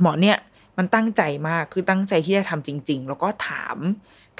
[0.00, 0.36] หมอเนี่ย
[0.78, 3.76] มันตั้งใจมากคือตั้งใจที่จะทำจริง ๆ แล้วก็ถาม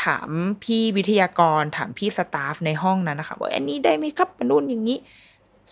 [0.04, 0.28] ถาม
[0.64, 4.98] พี่วิทยากร ถามพี่สตาฟในห้องนั้นนะคะว่าอันนี้ได้ไหมครับมนุษย์อย่างนี้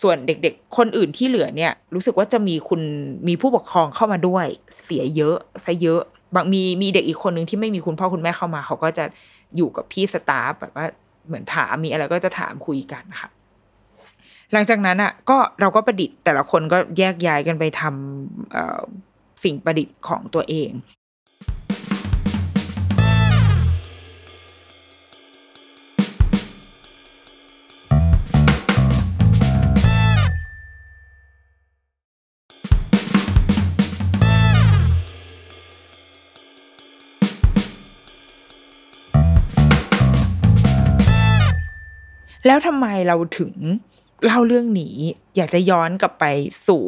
[0.01, 2.81] ส่วนเด็กๆ คนอื่นที่เหลือเนี่ย รู้สึกว่าจะมีคุณ
[3.27, 4.45] มีผู้ปกครองเข้ามาด้วย
[4.83, 6.01] เสียเยอะซะเยอะ
[6.35, 9.05] บางมีมีเด็กอีกคนหนึ่งที่ไม่มีคุณพ่อคุณแม่เข้ามา เขาก็จะ
[9.55, 10.85] อยู่กับพี่สตาฟแบบว่า
[11.27, 13.29] เหมือนถามมีอะไรก็จะถามคุยกันนะคะ
[14.53, 19.10] หลังจากนั้นอะก็เราก็ประดิษฐ์แต่ละคนก็แยกย้ายกันไปทำ
[19.43, 20.71] สิ่งประดิษฐ์ของตัวเอง
[42.47, 43.53] แล้วทำไมเราถึง
[44.25, 44.95] เล่าเรื่องนี้
[45.35, 46.25] อยากจะย้อนกลับไป
[46.67, 46.83] สู่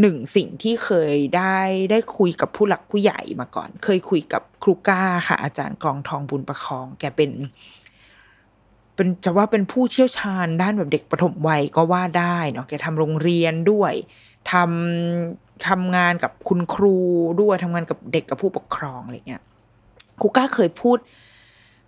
[0.00, 1.58] หนึ่งสิ่งที่เคยได้
[1.90, 7.30] ได้คุยกับผู้หลักผู้ใหญ่มาก่อน เคยคุยกับครูก้าค่ะ อาจารย์กองทองบุญประคอง แกเป็น
[8.94, 13.92] เป็นจะว่าเป็นผู้เชี่ยวชาญด้านแบบเด็กปฐมวัยก็ว่าได้เนาะแกทำโรงเรียนด้วย
[14.52, 16.96] ทำทำงานกับคุณครู
[17.40, 19.42] ด้วยทำงานกับเด็กกับผู้ปกครองอะไรเงี้ย
[20.20, 20.98] ครูก้าเคยพูด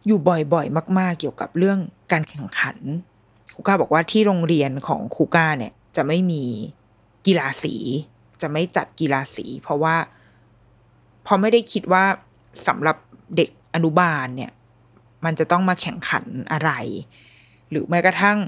[0.07, 0.19] อยู่
[0.53, 1.79] บ่อยๆ มาก ๆ เกี่ยวกับเรื่อง
[2.13, 2.77] การแข่งขัน
[3.55, 6.45] ครูก้าบอกว่าที่โรงเรียนของครูก้าเนี่ย จะไม่มี
[7.29, 7.75] กีฬาสี
[8.41, 9.97] จะไม่จัดกีฬาสี เพราะว่า
[11.27, 12.05] พอไม่ได้คิดว่า
[12.67, 12.97] สำหรับ
[13.37, 14.53] เด็กอนุบาลเนี่ย
[15.25, 16.71] มันจะต้องมาแข่งขันอะไร
[17.71, 18.39] หรือแม้กระทั่ง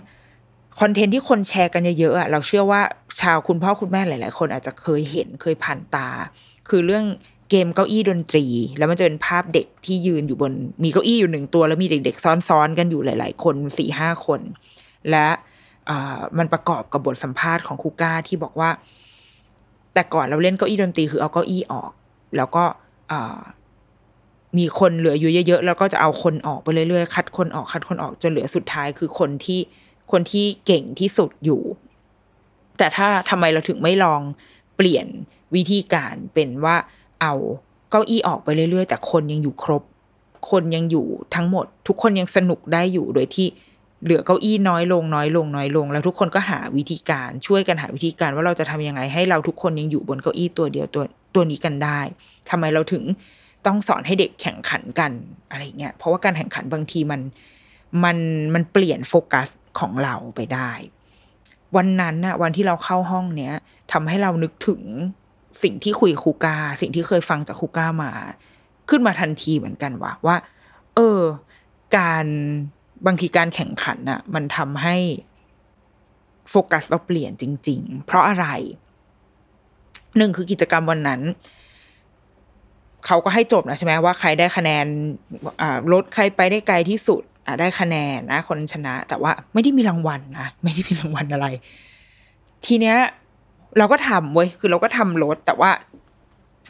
[0.80, 2.82] คอนเทนต์ที่คนแชร์กันเยอะๆเราเชื่อว่า
[3.20, 6.08] ชาวคุณพ่อคุณแม่หลาย ๆ คนอาจจะเคยเห็นเคยผ่านตา
[6.68, 7.04] คือเรื่อง
[7.50, 8.44] เกมเก้าอี้ดนตรี
[8.78, 10.52] แล้วมันจะเป็นภาพเด็กที่ยืนอยู่บน
[10.84, 14.40] มีเก้าอี้อยู่หนึ่งตัว แล้วมีเด็ก ๆ ซ้อนๆกันอยู่หลาย ๆ คนสี่ห้าคน
[15.10, 15.28] และ
[16.38, 18.70] มันประกอบกับบทสัมภาษณ์ของครูก้าที่บอกว่า
[19.94, 21.92] แต่ก่อนเราเล่นเก้าอี้ดนตรีคือเอาเก้าอี้ออก
[22.36, 22.64] แล้วก็
[24.58, 29.60] มีคนเหลืออยู่เยอะๆแล้วก็จะเอาคนออกไปเรื่อยๆคัดคนออกคัดคนออกจนเหลือสุดท้ายคือคนที่
[30.12, 31.62] คนที่เก่งที่สุดอยู่
[32.78, 34.20] แต่ถ้าทำไมเราถึงไม่ลอง
[34.76, 35.06] เปลี่ยน
[35.54, 36.76] วิธีการเป็นว่า
[37.22, 37.34] เอา
[37.90, 39.82] เก้าอี้ออกไปเรื่อยๆ แต่คนยังอยู่ครบ
[40.50, 43.46] คนยังอยู่ทั้งหมด ทุกคนยังสนุกได้อยู่โดยที่
[44.04, 52.00] เหลือเก้าอี้น้อยลงน้อยลงน้อยลง แล้วทุกคนก็หาวิธีการช่วยกันหาวิธีการว่าเราจะทำยังไงให้เราทุกคนยังอยู่บนเก้าอี้ตัวเดียวตัวตัวนี้กันได้
[52.50, 53.02] ทำไมเราถึง
[53.66, 55.12] ต้องสอนให้เด็กแข่งขันกัน
[55.50, 57.20] อะไรเงี้ยเพราะว่าการแข่งขันบางทีมัน
[58.04, 58.18] มัน
[58.54, 59.48] มันเปลี่ยนโฟกัส
[59.80, 60.70] ของเราไปได้
[61.76, 63.54] วันนั้นน่ะวันที่เราเข้าห้องเนี้ย
[63.92, 64.82] ทำให้เรานึกถึง
[65.62, 68.12] สิ่งที่คุยคูกาสิ่งที่เคยฟังจากคูกามา
[68.90, 70.36] ขึ้นมาทันทีเหมือนกันว่าว่า
[70.94, 71.20] เออ
[71.96, 72.26] การ
[73.06, 74.96] บางทีการแข่งขันน่ะมันทำให้
[76.50, 78.46] โฟกัสเราเปลี่ยนจริง ๆ เพราะอะไร
[80.16, 81.20] หนึ่งคือกิจกรรมวันนั้น
[83.06, 84.86] เขาก็ให้จบนะใช่ไหมว่าใครได้คะแนน
[85.92, 87.22] รถใครไปได้ไกลที่สุด
[87.60, 91.46] ได้คะแนนนะ คนชนะ แต่ว่าไม่ได้มีรางวัลนะไม่ได้มีรางวัลอะไร
[92.66, 92.96] ทีเนี้ย
[93.78, 95.70] เราก็ทำเว้ยคือเราก็ทำรถแต่ว่า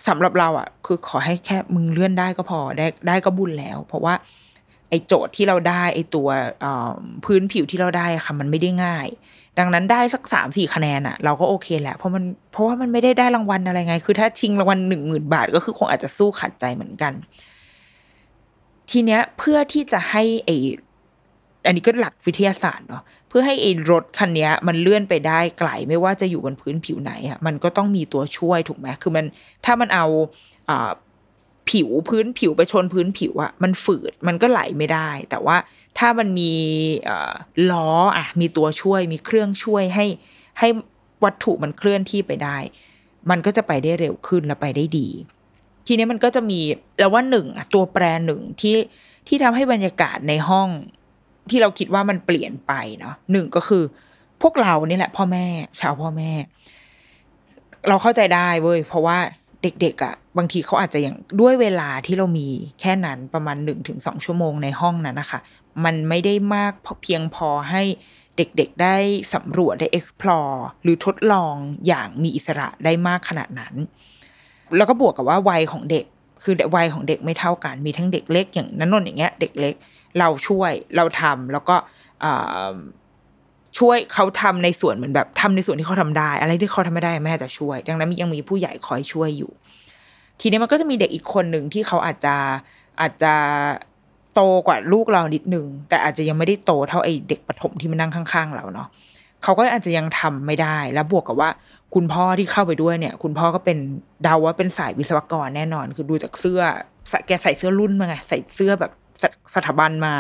[0.09, 4.15] สำหรับเราอะ คือขอให้แค่มึงเลื่อนได้ก็พอได้ได้ก็บุญแล้ว เพราะว่า
[4.91, 6.29] ไอโจทย์ที่เราได้ไอตัว
[7.25, 9.07] พื้นผิวที่เราได้ค่ะมันไม่ได้ง่าย
[9.59, 17.13] ดังนั้นได้สักสามสี่คะแนนอะเราก็โอเคแหละเพราะมันเพราะว่ามันไม่ได้ได้รางวัลอะไรไง คือถ้าชิงรางวัลหนึ่งหมื่นบาท ก็คือคงอาจจะสู้ขัดใจเหมือนกัน
[18.91, 20.51] ทีเนี้ยเพื่อที่จะให้ไอ
[21.67, 29.25] อันนี้ก็หลักวิทยาศาสตร์เนาะเพื่อให้ไอรถคันนี้มันเลื่อนไปได้ไกลไม่ว่าจะอยู่บนพื้นผิวไหนอะมันก็ต้องมีตัวช่วยถูกไหมคือมัน
[29.65, 30.07] ถ้ามันเอา
[30.69, 30.91] อ่า
[31.71, 35.57] ผิวพื้นผิวไปชนพื้นผิวอะมันฝืดมันก็ไหลไม่ได้ แต่ว่า
[35.99, 36.53] ถ้ามันมี
[37.73, 40.07] ล้ออะมีตัวช่วยมีเครื่องช่วยให้
[40.59, 40.69] ให้
[41.25, 42.57] วัตถุมันเคลื่อนที่ไปได้
[43.31, 45.09] มันก็จะไปได้เร็วขึ้นและไปได้ดี
[45.87, 46.61] ทีนี้มันก็จะมี
[46.99, 48.77] แล้วว่าหนึ่งตัวแปรหนึ่งที่
[49.29, 50.69] ที่ทำให้บรรยากาศในห้อง
[51.51, 53.83] ที่เราคิดว่ามันเปลี่ยนไปเนาะหนึ่งก็คือ
[54.43, 55.47] พวกเรานี่แหละ พ่อแม่
[55.81, 56.33] ชาวพ่อแม่
[57.89, 59.19] เราเข้าใจได้เว้ยเพราะว่า
[59.63, 62.49] เด็กๆอะ่ะบางทีเขาอาจจะอย่างด้วยเวลาที่เรามี
[62.81, 65.41] แค่นั้นประมาณหนึ่งถึงสองชั่วโมงในห้องนั้นนะคะ
[65.85, 67.83] มันไม่ได้มากเพียงพอให้
[68.37, 68.97] เด็กๆ ได้
[69.35, 71.55] สำรวจได้ explore หรือทดลอง
[71.87, 73.75] อย่างมีอิสระได้มากขนาดนั้น
[74.77, 76.05] แล้วก็บวกกับว่าวัยของเด็ก
[76.45, 79.75] คือวัยของเด็กไม่เท่ากัน มีทั้งเด็กเล็กอย่างนันนนอย่างเงี้ย เด็กเล็ก
[80.19, 81.77] เราช่วยเราทำแล้วก็
[83.81, 89.51] ช่วยเขาทำในส่วนเหมือนแบบทำในส่วนที่เขาทำได้ อะไรที่เขาทำไม่ได้แม่จะช่วย ดังนั้นยังมีผู้ใหญ่คอยช่วยอยู่
[90.41, 92.37] ทีนี้มันก็จะมีเด็กอีกคนหนึ่งที่เขาอาจจะ
[93.01, 93.35] อาจจะ
[94.35, 98.89] โตกว่าลูกเรานิดนึงแต่อาจจะยังไม่ได้โตเท่าไอเด็กปฐมที่มานั่งข้าง ๆ เราเนาะ
[99.43, 101.51] เขาก็อาจจะยังทำไม่ได้ แล้วบวกกับว่า
[101.95, 103.79] คุณพ่อที่เข้าไปด้วยเนี่ย คุณพ่อก็เป็น
[104.23, 106.61] เดาว่าเป็นสายวิศวกรแน่นอน คือดูจากเสื้อ
[107.27, 108.93] แกใส่เสื้อรุ่นมาไงใส่เสื้อแบบ
[109.55, 110.13] สถาบันมา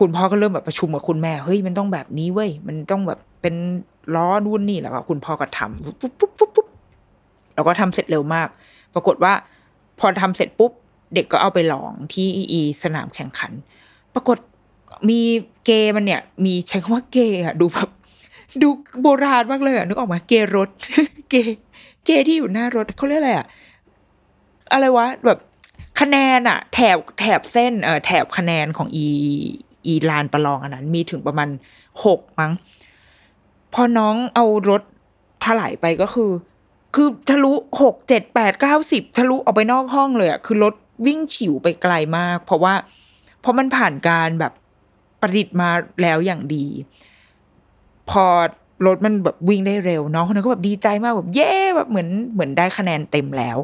[0.00, 3.54] คุณพ่อก็เริ่มแบบประชุมกับคุณแม่เฮ้ยมันต้องแบบนี้เว้ยมันต้องแบบเป็น
[4.14, 6.68] ล้อรุ่นนี่แล้วก็คุณพ่อก็ทำปุ๊บปุ๊บปุ๊บปุ๊บ
[7.54, 8.48] แล้วก็ทำเสร็จเร็วมาก
[8.94, 9.32] ปรากฏว่า
[9.98, 10.72] พอทำเสร็จปุ๊บ
[11.14, 13.52] เด็กก็เอาไปลองที่อีสนามแข่งขัน
[14.14, 14.38] ปรากฏ
[15.08, 15.20] มี
[15.64, 17.88] เกมันเนี่ย มีใช้คำว่าเกอะดูแบบ
[18.62, 18.68] ดู
[19.02, 20.68] โบราณมากเลยอะนึกออกมาเกรถ
[21.30, 21.34] เก
[22.04, 23.46] เกที่อยู่หน้ารถเขาเรียกอะไรอะ
[24.72, 25.38] อะไรวะแบบ
[26.00, 29.06] คะแนนอะแถบแถบเส้นเอ่อแถบคะแนนของอี
[29.86, 31.48] อีลานประลองอันนั้น มีถึงประมาณ
[32.04, 32.52] หกมั้ง
[33.74, 34.82] พอน้องเอารถ
[35.44, 36.30] ถลายไปก็คือ
[36.94, 40.74] คือทะลุหกเจ็ดแปดเก้าสิบทะลุออกไปนอกห้องเลยอะคือรถ
[41.06, 42.74] วิ่งฉิวไปไกลมาก เพราะว่า
[43.40, 44.52] เพราะมันผ่านการแบบ
[45.20, 45.70] ประดิษฐ์มา
[46.02, 46.66] แล้วอย่างดี
[48.10, 48.24] พอ
[48.86, 53.58] รถมันแบบวิ่งได้เร็วน้องคนนั้นก็แบบดีใจมากแบบเย้แบบเหมือนเหมือนได้คะแนนเต็มแล้ว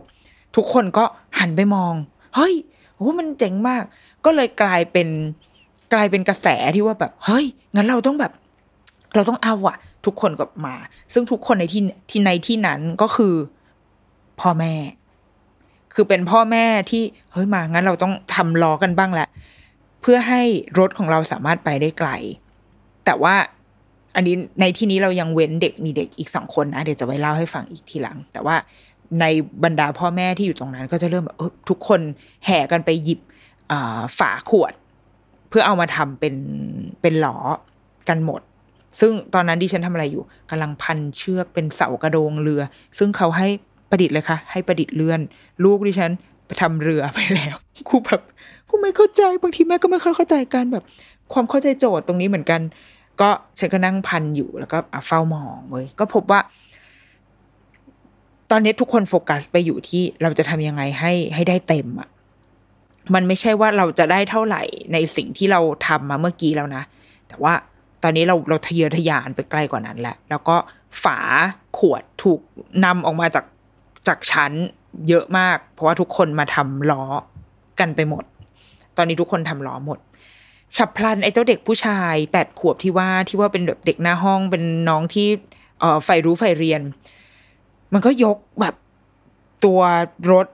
[0.57, 1.05] ทุกคนก็
[1.39, 1.95] หันไปมอง
[2.37, 2.55] เฮ้ย
[2.97, 3.83] โอ้มันเจ๋งมาก
[4.25, 5.09] ก็เลยกลายเป็น
[5.93, 8.33] กลายเป็นกระแสที่ว่าแบบเฮ้ยงั้นเราต้องแบบ
[9.15, 9.77] เราต้องเอาอะ
[10.07, 10.75] ทุกคนก็มา
[11.13, 13.35] ซึ่งทุกคนในที่ที่ในที่นั้นก็คือ
[14.41, 14.75] พ่อแม่
[15.95, 19.29] คือเป็นพ่อแม่ที่เฮ้ยมางั้นเราต้องทำล้อกันบ้างแหละ
[20.03, 20.43] เพื่อให้
[20.79, 22.11] รถของเราสามารถไปได้ไกล
[23.05, 23.35] แต่ว่า
[24.17, 28.57] อันนี้ในที่นี้เรายังเว้นเด็กมีเด็กอีกสองคนนะเดี๋ยวจะไว้เล่าให้ฟังอีกทีหลัง แต่ว่า
[29.21, 29.25] ใน
[29.65, 31.37] บรรดาพ่อแม่ที่อยู่ตรงนั้น ก็จะเริ่มแบบ
[31.69, 32.01] ทุกคน
[32.45, 33.21] แห่กันไปหยิบ
[34.19, 34.73] ฝาขวด
[35.51, 36.35] เพื่อเอามาทำเป็น
[37.03, 37.37] เป็นล้อ
[38.09, 38.41] กันหมด
[39.01, 42.63] ซึ่งตอนนั้นดิฉันทำอะไรอยู่กำลังพันเชือกเป็นเสากระโดงเรือ
[42.99, 43.49] ซึ่งเขาให้
[43.91, 45.21] ประดิษฐ์เลยค่ะ ให้ประดิษฐ์เลื่อน
[45.65, 46.11] ลูกดิฉัน
[46.47, 47.57] ไปทำเรือไปแล้ว
[47.89, 48.21] กูแบบ
[48.69, 50.85] กูไม่เข้าใจบางทีแม่ก็ไม่ค่อยเข้าใจกันแบบ
[51.33, 52.61] ความเข้าใจโจทย์ตรงนี้เหมือนกัน
[53.21, 56.41] ก็ฉันก็นั่งพันอยู่แล้วก็เฝ้ามองเว้ยก็พบว่า
[58.51, 62.09] ตอนนี้ทุกคนโฟกัสไปอยู่ที่เราจะทำยังไงให้ให้ได้เต็มอะ
[63.15, 66.83] มันไม่ใช่ว่าเราจะได้เท่าไหร่ในสิ่งที่เราทำมาเมื่อกี้แล้วนะ
[67.29, 67.55] แต่ว่า
[68.03, 70.57] ตอนนี้เราเราทะเยอทะยานไปไกลกว่านั้นแหละ แล้วก็
[71.05, 71.19] ฝา
[71.79, 72.41] ขวดถูก
[72.85, 73.45] นำออกมาจาก
[74.09, 74.53] จากชั้น
[75.09, 77.05] เยอะมาก เพราะว่าทุกคนมาทำล้อ
[77.81, 78.25] กันไปหมด
[78.97, 79.99] ตอนนี้ทุกคนทำล้อหมด
[80.77, 85.29] ฉับพลันไอ้เจ้าเด็กผู้ชายแปดขวบที่ว่าที่ว่าเป็นแบบเด็กหน้าห้องเป็นน้องที่
[85.81, 86.81] เอ่อใฝ่รู้ใฝ่เรียน
[87.93, 88.75] มันก็ยกแบบ
[89.65, 89.81] ตัว
[90.33, 90.47] รถ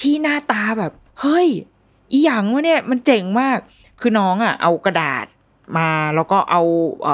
[0.00, 1.48] ที่หน้าตาแบบ เฮ้ย
[2.10, 3.58] อีหยังวะเนี่ยมันเจ๋งมาก
[4.00, 5.26] คือน้องอะ เอากระดาษ
[5.78, 6.62] มาแล้วก็เอา
[7.04, 7.08] เอ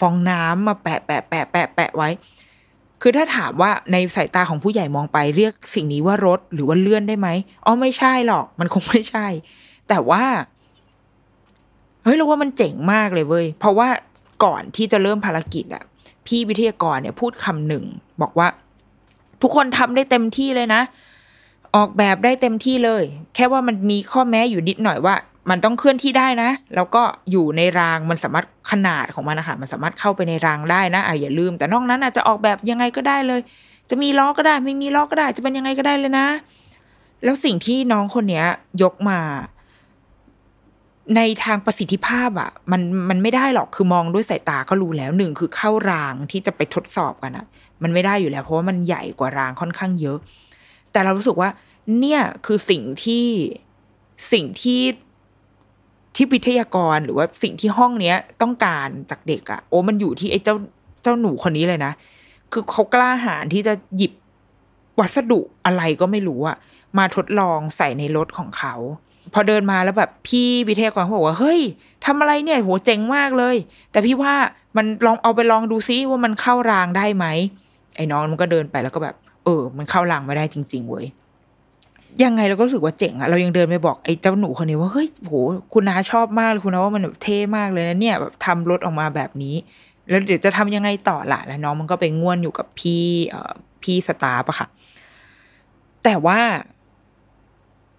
[0.00, 2.10] ฟองน้ำมาแปะแปะแปะแปะแปะไว้
[3.02, 7.28] คือถ้าถามว่าในสายตาของผู้ใหญ่มองไปเรียกสิ่งนี้ว่ารถหรือว่าเลื่อนได้ไหม
[7.64, 9.26] อ๋อไม่ใช่หรอก มันคงไม่ใช่
[9.88, 10.24] แต่ว่า
[12.04, 13.88] เฮ้ยเราว่ามันเจ๋งมากเลยเว้ยเพราะว่า
[14.44, 15.84] ก่อนที่จะเริ่มภารกิจอะ
[16.26, 17.84] พี่วิทยากรเนี่ยพูดคำหนึ่ง
[18.22, 18.48] บอกว่า
[19.42, 20.82] ทุกคนทำได้เต็มที่เลยนะ
[21.76, 25.14] ออกแบบได้เต็มที่เลย แค่ว่ามันมีข้อแม้อยู่นิดหน่อยว่า
[25.50, 33.40] มันต้องเคลื่อนที่ได้นะ แล้วก็อยู่ในรางมันสามารถขนาดของมันนะคะมันสามารถเข้าไปในรางได้นะอะอย่าลืม แต่นอกนั้นอาจจะออกแบบยังไงก็ได้เลย
[33.90, 36.26] จะมีล้อก็ได้ ไม่มีล้อก็ได้ จะเป็นยังไงก็ได้เลยนะ
[37.24, 38.46] แล้วสิ่งที่น้องคนเนี้ย
[38.82, 39.20] ยกมา
[41.16, 47.46] ในทางประสิทธิภาพอะ่ะ มันมันไม่ได้หรอกคือมองด้วยสายตาก็รู้แล้วหนึ่งคือเข้ารางที่จะไปทดสอบกันอะ่ะ
[47.82, 50.18] มันไม่ได้อยู่แล้ว เพราะว่ามันใหญ่กว่ารางค่อนข้างเยอะ
[50.94, 51.50] แต่เรารู้สึกว่า
[52.00, 53.26] เนี่ยคือสิ่งที่
[54.32, 54.82] สิ่งที่
[56.14, 60.54] ที่วิทยากรหรือว่าสิ่งที่ห้องเนี้ยต้องการจากเด็กอะโอ้มันอยู่ที่ไอ้เจ้า
[61.02, 61.92] เจ้าหนูคนนี้เลยนะ
[62.52, 64.12] คือเขากล้าหาญที่จะหยิบ
[65.00, 66.56] วัสดุอะไรก็ไม่รู้อะ
[66.98, 68.74] มาทดลองใส่ในรถของเขา
[69.34, 71.60] พอเดินมาแล้วแบบพี่วิทยากรเขาบอกว่า เฮ้ย
[72.04, 73.56] ทำอะไรเนี่ยโหเจ๋งมากเลย
[73.90, 74.34] แต่พี่ว่า
[74.76, 77.26] มันลองเอาไปลองดูซิว่ามันเข้ารางได้ไหม
[77.96, 81.06] ไอ้น้องมันก็เดินไปแล้วก็แบบ เออ มันเข้ารางไม่ได้จริง ๆ เว้ย
[82.22, 85.34] ยังไงเราก็รู้สึกว่าเจ๋งอะเรายังเดินไปบอกไอ้เจ้าหนูคนนี้ว่าเฮ้ยโห
[85.72, 89.56] คุณน้าชอบมากเลยคุณน้าว่ามันแบบเท่มากเลยนะเนี่ยแบบทำรถออกมาแบบนี้
[90.08, 93.52] แล้วเดี๋ยวจะทำยังไงต่อล่ะแล้วน้องมันก็ไปง่วนอยู่กับพี่เอ่อ
[93.82, 94.68] พี่สตาร์ปะค่ะ
[96.04, 96.40] แต่ว่า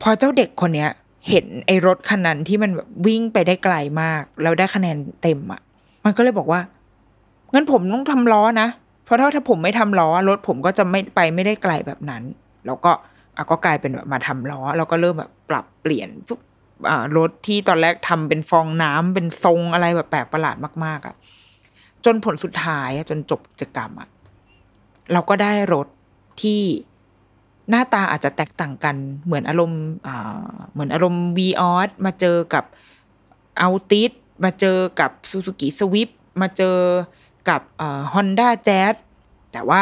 [0.02, 0.90] พอเจ้าเด็กคนเนี้ย
[1.30, 5.62] เห็นไอ้รถคันนั้นที่มันแบบวิ่งไปได้ไกลมาก แล้วได้คะแนนเต็มอะ
[6.06, 6.62] มันก็เลยบอกว่า
[7.54, 8.68] งั้นผมต้องทำล้อนะ
[9.06, 12.24] เพราะถ้าถ้าผมไม่ทำล้อรถผมก็จะไม่ไปไม่ได้ไกลแบบนั้น
[12.66, 12.92] แล้วก็
[13.38, 16.10] อะก็กลายเป็นแบบมาทำล้อ แล้วก็เริ่มแบบปรับเปลี่ยน
[16.90, 21.16] อ่ารถที่ตอนแรกทำเป็นฟองน้ำเป็นทรงอะไรแบบแปลกประหลาดมาก ๆอะ่ะ
[22.06, 24.10] จนผลสุดท้ายจนจบกิจกรรมอะ่ะ
[25.14, 25.88] เราก็ได้รถ
[26.42, 26.62] ที่
[27.70, 32.64] หน้าตาอาจจะแตกต่างกัน เหมือนอารมณ์อ่าเหมือนอารมณ์วีออสมาเจอกับ
[33.58, 34.12] เอัลติส
[34.44, 36.10] มาเจอกับซูซูกิสวิป
[36.42, 36.76] มาเจอ
[37.50, 37.62] กับ
[38.14, 38.94] ฮอนด้าแจ๊ส
[39.54, 39.82] แต่ว่า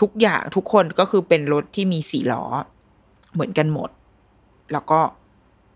[0.00, 2.44] ทุกอย่างทุกคนก็คือเป็นรถที่มีสี่ล้อ
[3.32, 3.90] เหมือนกันหมด
[4.72, 5.00] แล้วก็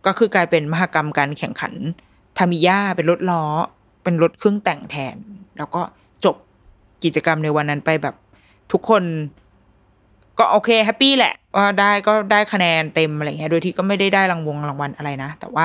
[0.07, 1.75] ก็คือกลายเป็นมหกรรมการแข่งขัน
[2.39, 3.45] ทามิยาเป็นรถล้อ
[4.03, 5.17] เป็นรถเครื่องแต่งแทน
[5.59, 5.83] แล้วก็
[6.25, 6.37] จบ
[7.05, 8.15] กิจกรรมในวันนั้นไปแบบ
[8.73, 9.03] ทุกคน
[10.39, 15.65] ก็โอเคแฮปปี้แหละว่าได้ก็ได้คะแนนเต็มอะไรเงี้ยโดยที่ก็ไม่ได้ได้รางวงรางวัลอะไรนะ แต่ว่า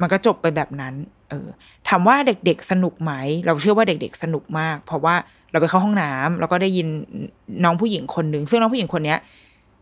[0.00, 0.94] มันก็จบไปแบบนั้น
[1.32, 1.48] เออ
[1.88, 3.12] ถามว่าเด็กๆสนุกไหม
[3.46, 5.14] เราเชื่อว่าเด็กๆสนุกมาก เพราะว่า
[5.50, 6.88] เราไปเข้าห้องน้ำแล้วก็ได้ยิน
[7.64, 9.18] น้องผู้หญิงคนหนึ่งซึ่งน้องผู้หญิงคนเนี้ย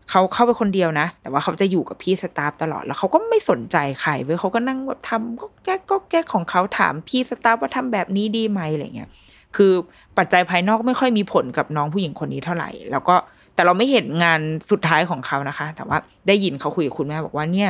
[0.09, 9.09] เขาเข้าไปคนเดียวนะ แต่ว่าเขาจะอยู่กับพี่สตาฟตลอด แล้วเขาก็ไม่สนใจใครเว้ยเขาก็นั่งแบบทำก็แก๊กก็แก๊กของเขาถามพี่สตาฟว่าทำแบบนี้ดีไหมอะไรเงี้ย
[9.55, 9.71] คือ
[10.17, 13.15] ปัจจัยภายนอกไม่ค่อยมีผลกับน้องผู้หญิงคนนี้เท่าไหร่ แล้วก็
[13.55, 17.69] แต่เราไม่เห็นงานสุดท้ายของเขานะคะ แต่ว่าได้ยินเขาคุยกับคุณแม่บอกว่าเนี่ย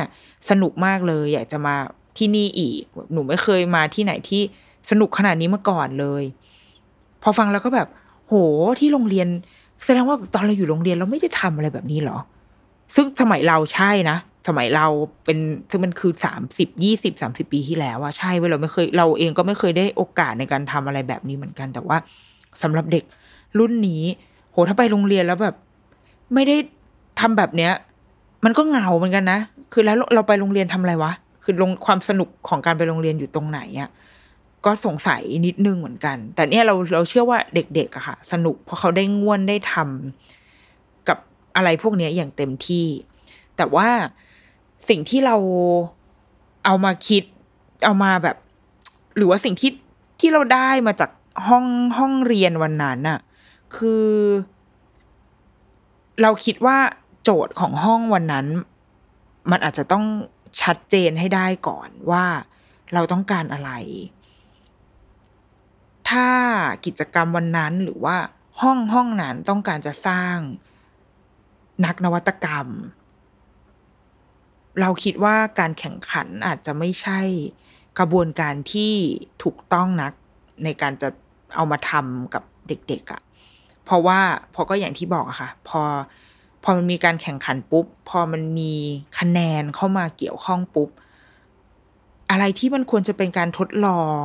[0.50, 1.76] สนุกมากเลย อยากจะมา
[2.16, 4.42] ที่นี่อีก หนูไม่เคยมาที่ไหนที่
[4.90, 6.24] สนุกขนาดนี้มาก่อนเลย
[7.22, 7.88] พอฟังแล้วก็แบบ
[8.26, 8.34] โห
[8.80, 9.28] ที่โรงเรียน
[9.84, 12.18] แสดงว่าตอนเราอยู่โรงเรียนเราไม่ได้ทำอะไรแบบนี้หรอ
[12.94, 14.16] ซึ่งสมัยเราใช่นะ
[14.48, 14.86] สมัยเรา
[15.24, 15.38] เป็น
[15.70, 21.96] ซึ่งมันคือสามสิบยี่สิบสามสิบปีที่แล้วอะใช่เว้ยเราไม่เคยเราเองก็ไม่เคยได้โอกาสในการทำอะไรแบบนี้เหมือนกัน แต่ว่า
[22.62, 23.04] สำหรับเด็ก
[23.58, 24.02] รุ่นนี้
[24.50, 25.56] โหถ้าไปโรงเรียนแล้วแบบ
[26.34, 26.56] ไม่ได้
[27.20, 27.72] ทำแบบเนี้ย
[28.44, 29.38] มันก็เหงาเหมือนกันนะ
[29.72, 33.90] คือแล้วเราไปโรงเรียนทำอะไรวะ คือลงความสนุกของการไปโรงเรียนอยู่ตรงไหนอะ
[34.64, 41.18] ก็สงสัยนิดนึงเหมือนกัน แต่เนี่ยเราเราเชื่อว่าเด็กๆอะค่ะ สนุกเพราะเขาได้ง่วนได้ทำกับ
[41.56, 42.86] อะไรพวกเนี้ยอย่างเต็มที่
[43.56, 43.88] แต่ว่า
[44.88, 45.36] สิ่งที่เรา
[46.64, 47.22] เอามาคิด
[47.84, 48.36] เอามาแบบ
[49.16, 49.72] หรือว่าสิ่งที่
[50.20, 51.10] ที่เราได้มาจาก
[51.48, 51.66] ห้อง
[51.98, 53.18] ห้องเรียนวันนั้นน่ะ
[53.76, 54.06] คือ
[56.22, 56.78] เราคิดว่า
[57.22, 58.46] โจทย์ของห้องวันนั้น
[59.50, 60.04] มันอาจจะต้อง
[60.60, 62.24] ชัดเจนให้ได้ก่อนว่า
[62.94, 63.70] เราต้องการอะไร
[66.10, 66.28] ถ้า
[66.86, 68.16] กิจกรรมวันนั้นหรือว่า
[68.62, 70.36] ห้องห้องนั้นต้องการจะสร้าง
[71.84, 72.66] นักนวัตกรรม
[74.80, 77.20] เราคิดว่าการแข่งขันอาจจะไม่ใช่
[77.98, 78.94] กระบวนการที่
[79.42, 80.12] ถูกต้องนัก
[80.64, 81.08] ในการจะ
[81.54, 83.20] เอามาทำกับเด็กๆอะ่ะ
[83.84, 84.20] เพราะว่า
[84.54, 85.82] พอก็อย่างที่บอกอะค่ะ พอ
[86.62, 88.72] พอมันมีการแข่งขันปุ๊บ พอมันมี
[89.18, 90.88] คะแนนเข้ามาเกี่ยวข้องปุ๊บ
[92.30, 94.24] อะไรที่มันควรจะเป็นการทดลอง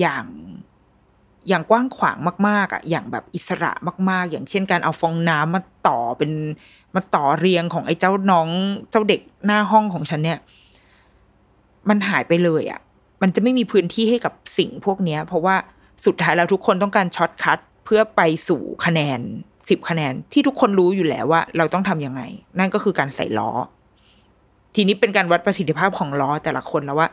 [0.00, 0.26] อย่าง
[1.48, 2.16] อย่างกว้างขวาง
[2.48, 3.72] มาก ๆอะอย่างแบบอิสระ
[4.10, 6.32] มาก ๆ อย่างเช่นการเอาฟองน้ำมาต่อเป็น
[6.94, 8.48] มาต่อเรียงของไอ้เจ้าน้อง
[8.90, 10.38] เจ้าเด็กหน้าห้องของฉันเนี่ย
[11.88, 12.80] มันหายไปเลยอะ
[13.22, 15.56] มันจะไม่มีพื้นที่ให้กับสิ่งพวกเนี้ย เพราะว่า
[16.06, 19.20] สุดท้ายแล้วทุกคนต้องการ shortcutเพื่อไปสู่คะแนน
[19.68, 22.22] สิบคะแนนที่ทุกคนรู้อยู่แล้วว่า เราต้องทำยังไง
[22.58, 23.50] นั่นก็คือการใส่ล้อ
[24.74, 27.08] ทีนี้เป็นการวัดประสิทธิภาพของล้อแต่ละคนแล้วว่า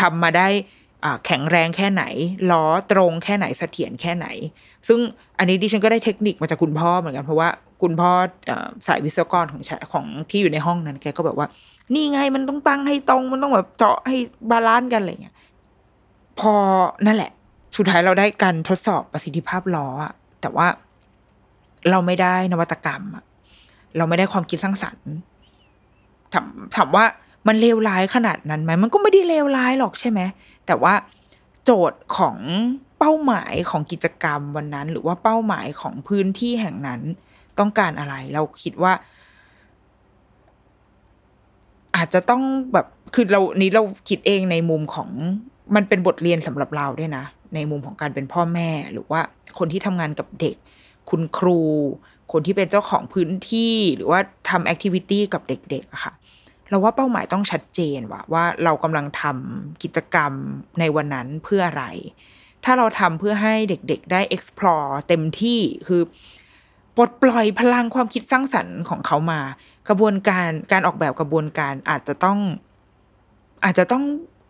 [0.00, 0.48] ทำมาได้
[1.26, 2.04] แข็งแรงแค่ไหน
[2.50, 4.26] ล้อตรงแค่ไหนเสถียรแค่ไหน
[4.88, 5.00] ซึ่ง
[5.38, 7.48] อันนี้ดิฉันก็ได้เทคนิคมาจากคุณพ่อเหมือนกันเพราะว่า
[7.82, 8.10] คุณพ่อ
[8.86, 11.46] สายวิศวกรของของที่อยู่ในห้องนั้น แกก็แบบว่า
[11.94, 14.16] นี่ไงมันต้องตั้งให้ตรงมันต้องแบบเจาะให้
[14.50, 15.36] balance กันอะไรเงี้ย
[16.40, 16.54] พอ
[17.06, 17.30] นั่นแหละ
[17.76, 20.66] สุดท้ายเราได้การทดสอบประสิทธิภาพล้ออะแต่ว่า
[21.90, 23.24] เราไม่ได้นวัตกรรมอะ
[23.96, 25.08] เราไม่ได้ความคิดสร้างสรรค์
[26.32, 27.04] ถามถามว่า
[27.48, 30.20] มันเลวร้ายขนาดนั้นไหมมันก็ไม่ได้เลวร้ายหรอกใช่ไหม
[30.66, 30.94] แต่ว่า
[31.64, 32.36] โจทย์ของ
[32.98, 37.00] เป้าหมายของกิจกรรมวันนั้น หรือว่าเป้าหมายของพื้นที่แห่งนั้น
[37.58, 38.92] ต้องการอะไร เราคิดว่า
[41.96, 45.10] อาจจะต้องแบบคือเรานี้เราคิดเองในมุมของ
[45.74, 49.20] มันเป็นบทเรียนสำหรับเราด้วยนะ ในมุมของการเป็นพ่อแม่หรือว่า
[49.58, 50.56] คนที่ทำงานกับเด็ก
[51.10, 51.60] คุณครู
[52.32, 56.12] คนที่เป็นเจ้าของพื้นที่หรือว่าทำแอคทิวิตี้กับเด็กๆอะค่ะ
[56.68, 60.32] เราว่าเป้าหมายต้องชัดเจนว่าว่าเรากำลังทำกิจกรรม
[60.80, 61.84] ในวันนั้นเพื่ออะไร
[62.64, 66.02] ถ้าเราทำเพื่อให้เด็กๆ ได้ explore เต็มที่คือ
[66.96, 69.40] ปลดปล่อยพลังความคิดสร้างสรรค์ของเขามา
[69.88, 72.38] กระบวนการการออกแบบกระบวนการอาจจะต้อง
[73.64, 74.04] อาจจะต้อง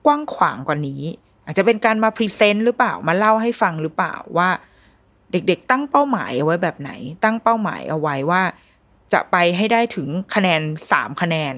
[0.07, 1.03] กว้างขวางกว่านี้
[1.45, 4.49] อาจจะเป็นการมา present หรือเปล่ามาเล่าให้ฟังหรือเปล่าว่า
[5.33, 6.91] เด็กๆ ตั้งเป้าหมายเอาไว้แบบไหน
[7.25, 8.43] ตั้งเป้าหมายเอาไว้ว่า
[9.13, 10.61] จะไปให้ได้ถึงคะแนน
[10.91, 11.55] สามคะแนน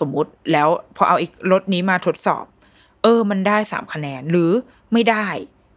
[0.00, 2.44] สมมุติแล้วพอเอาอีกรถนี้มาทดสอบ
[3.02, 4.50] เออ มันได้สามคะแนนหรือ
[4.92, 5.26] ไม่ได้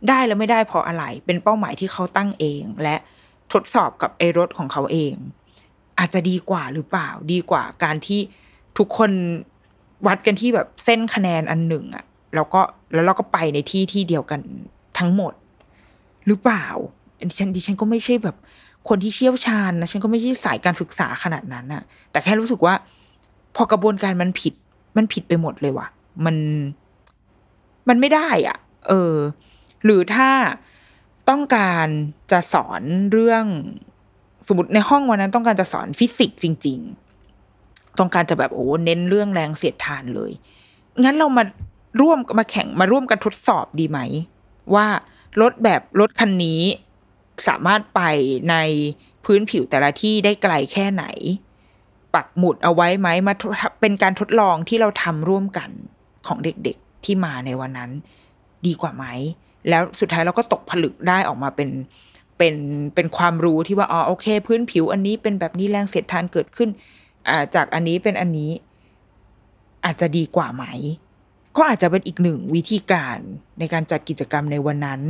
[0.10, 2.96] ได้แล้วไม่ได้เพราะอะไร เป็นเป้าหมายที่เขาตั้งเอง และ
[3.54, 5.14] ทดสอบกับไอ้รถของเขาเอง
[6.00, 8.20] อาจจะดีกว่าหรือเปล่า ดีกว่าการที่
[8.78, 9.12] ทุกคน
[10.08, 12.06] วัดกันที่แบบเส้นคะแนนอันหนึ่งอะ
[12.36, 12.62] แล้วก็
[12.94, 14.42] แล้วเราก็ไปในที่ที่เดียวกัน
[15.00, 15.34] ทั้งหมด
[16.28, 16.66] หรือเปล่า
[17.30, 18.36] ดิฉันดิฉันก็ไม่ใช่แบบ
[18.90, 22.74] คนที่เชี่ยวชาญนะฉันก็ไม่ใช่สายการศึกษาขนาดนั้นอะแต่แค่รู้สึกว่า
[23.56, 24.54] พอกระบวนการมันผิด
[24.98, 25.88] มันผิดไปหมดเลยว่ะ
[26.26, 26.36] มัน
[27.90, 29.14] มันไม่ได้อะ เออ
[29.86, 30.30] หรือถ้า
[31.30, 31.88] ต้องการ
[32.32, 33.46] จะสอนเรื่อง
[34.48, 36.80] สมมติในห้องวันนั้นต้องการจะสอนฟิสิกส์จริง
[37.40, 40.32] ๆ ต้องการจะแบบโอ้เน้นเรื่องแรงเสียดทานเลย
[41.04, 41.44] งั้นเรามา
[42.02, 44.00] ร่วมมาแข่งมาร่วมกันทดสอบดีไหม
[44.74, 44.88] ว่า
[45.42, 46.62] รถแบบรถคันนี้
[47.48, 48.02] สามารถไป
[48.50, 48.56] ใน
[49.26, 51.06] พื้นผิวแต่ละที่ได้ไกลแค่ไหน
[52.16, 53.34] ปักหมุดเอาไว้ไหมมา
[53.82, 55.70] เป็นการทดลองที่เราทำร่วมกัน
[56.28, 57.92] ของเด็กๆที่มาในวันนั้น
[58.66, 59.06] ดีกว่าไหม
[59.70, 61.70] แล้วสุดท้ายเราก็ตกผลึกได้ออกมาเป็น
[62.38, 62.56] เป็น
[62.96, 68.52] เป็นความรู้ที่ว่าอ๋อโอเค พื้นผิวอันนี้เป็นแบบนี้แรงเสียดทานเกิดขึ้นาจากอันนี้เป็นอันนี้
[69.86, 70.66] อาจจะดีกว่าไหม
[71.58, 73.18] ก็อาจจะเป็นอีกหนึ่งวิธีการ
[73.60, 75.02] ในการจัดกิจกรรมในวันนั้น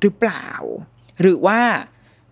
[0.00, 0.46] หรือเปล่า
[1.20, 1.60] หรือว่า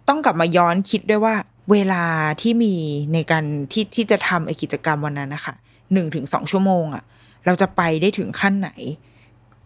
[0.09, 1.35] ต้องกลับมาย้อนคิดด้วยว่า
[1.73, 2.05] เวลา
[2.41, 2.75] ที่มี
[3.15, 5.55] ในการที่ที่จะทำไอกิจกรรมวันนั้นนะคะ
[5.93, 7.05] หนึ่งถึงสองชั่วโมงอะ่ะ
[7.47, 8.71] เราจะไปได้ถึงขั้นไหน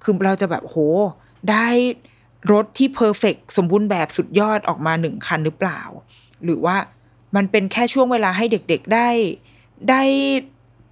[0.03, 0.76] คือเราจะแบบโห
[1.51, 1.68] ได้
[2.53, 5.80] รถที่เพอร์เฟกสมบูรณ์แบบสุดยอดออกมาหนึ่งคันหรือเปล่า
[6.44, 6.76] หรือว่า
[7.36, 9.09] มันเป็นแค่ช่วงเวลาให้เด็กๆได้
[9.90, 10.03] ได้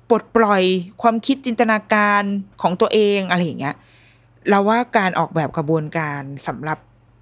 [0.09, 0.63] ปลดปล่อย
[1.03, 2.23] ความคิดจินตนาการ
[2.63, 3.77] ของตัวเองอะไรอย่างเงี้ย
[4.49, 6.79] เราว่าการออกแบบกระบวนการสำหรับ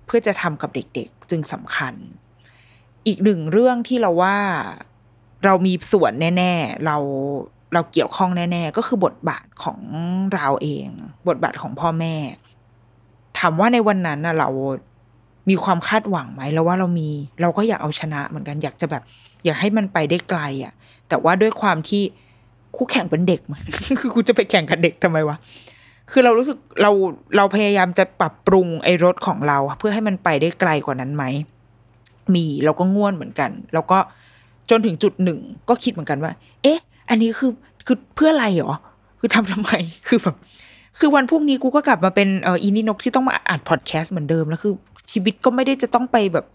[0.07, 1.95] เพื่อจะทำกับเด็กๆ จึงสำคัญ
[3.07, 4.37] อีกหนึ่งเรื่องที่เราว่า
[5.45, 6.97] เรามีส่วนแน่ ๆ เรา
[7.75, 9.79] เราเกี่ยวข้องแน่ ๆ ก็คือบทบาทของ
[10.35, 10.89] เราเอง
[11.29, 12.15] บทบาทของพ่อแม่
[13.39, 14.49] ถามว่าในวันนั้นนะเรา
[15.49, 17.09] มีความคาดหวังไหมแล้วว่าเรามี
[17.41, 19.03] เราก็อยากเอาชนะเหมือนกันอยากจะแบบ
[19.45, 20.73] อยากให้มันไปได้ไกลอะ
[21.09, 22.03] แต่ว่าด้วยความที่
[22.77, 23.61] คู่แข่งเป็นเด็กมัน
[24.01, 25.37] คือกูจะไปแข่งกับเด็กทำไมวะ
[26.11, 26.91] คือเรารู้สึกเรา
[27.37, 31.25] เราพยายามจะปรับปรุงไอ้รถของเรา เพื่อให้มันไปได้ไกลกว่านั้นไหม
[32.35, 33.99] มีเราก็ง่วนเหมือนกัน แล้วก็
[34.71, 36.33] จนถึงจุดหนึ่งก็คิดเหมือนกันว่า
[36.63, 36.79] เอ๊ะ
[37.09, 37.53] อันนี้คือ
[37.87, 38.75] คือเพื่ออะไรหรอ
[39.21, 39.71] คือทำทำไม
[40.09, 40.37] คือแบบ
[40.99, 44.75] คือวันพรุ่งนี้กูก็กลับมาเป็นเอออีนี่นกที่ต้องมาอัดพอดแคสต์เหมือนเดิมแล้วคือ
[45.13, 46.47] ชีวิตก็ไม่ได้จะต้องไปแบบ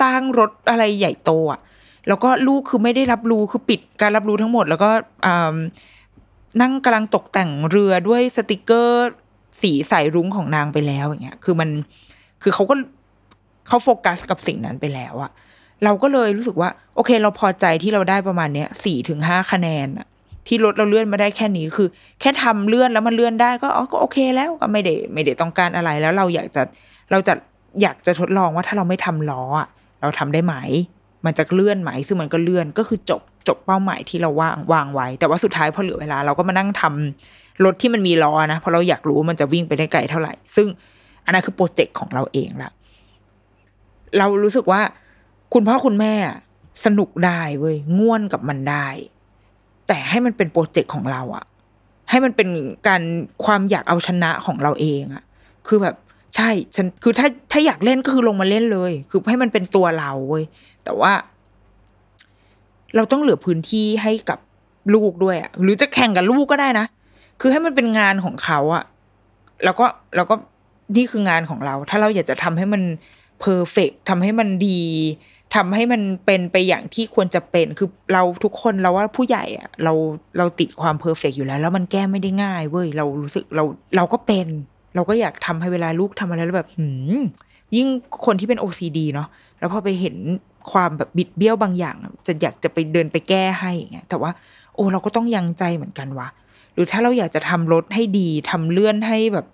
[0.00, 1.60] สร้างรถอะไรใหญ่โตอะ
[2.08, 4.90] แล้วก็ลูกคือไม่ได้รับรู้คือปิดการรับรู้ทั้งหมด แล้วก็
[5.26, 5.56] อ่า
[6.60, 9.10] นั่งกำลังตกแต่งเรือด้วยสติกเกอร์
[9.62, 11.68] สีสายรุ้งของนางไปแล้วอย่างเงี้ย คือมัน
[12.42, 12.74] คือเขาก็
[13.68, 15.30] เขาโฟกัสกับสิ่งนั้นไปแล้วอะ
[15.84, 20.06] เราก็เลยรู้สึกว่า โอเค เราพอใจที่เราได้ประมาณเนี้ยสี่ถึงห้าคะแนนอะ
[20.46, 21.88] ที่รถเราเลื่อนมาได้แค่นี้คือ
[22.20, 26.62] แค่ทำเลื่อนแล้วมันเลื่อนได้ก็อ๋อก็โอเคแล้วก็ไม่ได้ไม่ได้ต้องการอะไรแล้วเราอยากจะ
[27.10, 27.34] เราจะ
[27.82, 29.68] อยากจะทดลองว่าถ้าเราไม่ทำล้ออะ
[30.00, 30.54] เราทำได้ไหม
[31.24, 40.66] มันจะเลื่อนไหมซึ่งมันก็เลื่อนก็คือจบ จบเป้าหมายที่เราวางวางไว้ แต่ว่าสุดท้ายพอเหลือเวลาเราก็มานั่งทำรถที่มันมีล้อนะเพราะเราอยากรู้มันจะวิ่งไปได้ไกลเท่าไหร่ ซึ่ง
[41.24, 42.70] อันนั้นคือโปรเจกต์ของเราเองละ
[44.18, 44.80] เรารู้สึกว่า
[45.54, 46.14] คุณพ่อคุณแม่
[46.84, 48.86] สนุกได้เว้ยง่วนกับมันได้
[49.86, 51.44] แต่ให้มันเป็นโปรเจกต์ของเราอะ
[52.10, 52.48] ให้มันเป็น
[52.88, 53.02] การ
[53.44, 55.24] ความอยากเอาชนะของเราเองอะ
[55.66, 55.96] คือแบบ
[56.36, 60.44] ใช่ฉันคือถ้าถ้าอยากเล่นก็คือลงมาเล่นเลย คือให้มันเป็นตัวเราเว้ย
[60.84, 61.12] แต่ว่า
[62.96, 64.38] เราต้องเหลือพื้นที่ให้กับ
[64.94, 66.86] ลูกด้วยอะหรือจะแข่งกับลูกก็ได้นะ
[67.40, 68.84] คือให้มันเป็นงานของเขาอะ
[69.64, 69.86] แล้วก็
[70.16, 70.34] แล้วก็
[70.96, 72.82] นี่คืองานของเรา ถ้าเราอยากจะทำให้มัน
[73.40, 74.82] perfect ทำให้มันดี
[75.54, 79.92] ทำให้มันเป็นไปอย่างที่ควรจะเป็น คือเราทุกคนเราว่าผู้ใหญ่อะเรา
[80.38, 83.64] เราติดความ perfect อยู่แล้ว แล้วมันแก้ไม่ได้ง่ายเว้ยเรารู้สึกเรา
[83.96, 84.46] เราก็เป็น
[84.94, 86.86] เราก็อยากทำให้เวลาลูกทำอะไรแล้วแบบหื
[87.18, 87.20] ม
[87.76, 87.88] ยิ่ง
[88.24, 89.28] คนที่เป็น OCD เนาะ
[89.58, 90.16] แล้วพอไปเห็น
[90.72, 91.96] ความแบบบิดเบี้ยวบางอย่าง
[92.26, 94.30] จะอยากจะไปเดินไปแก้ให้อย่างเงี้ยแต่ว่า
[94.74, 96.28] โอ้เราก็ต้องยั้งใจเหมือนกันวะ
[96.74, 99.46] หรือถ้าเราอยากจะทำรถให้ดีทำเลื่อนให้แบบ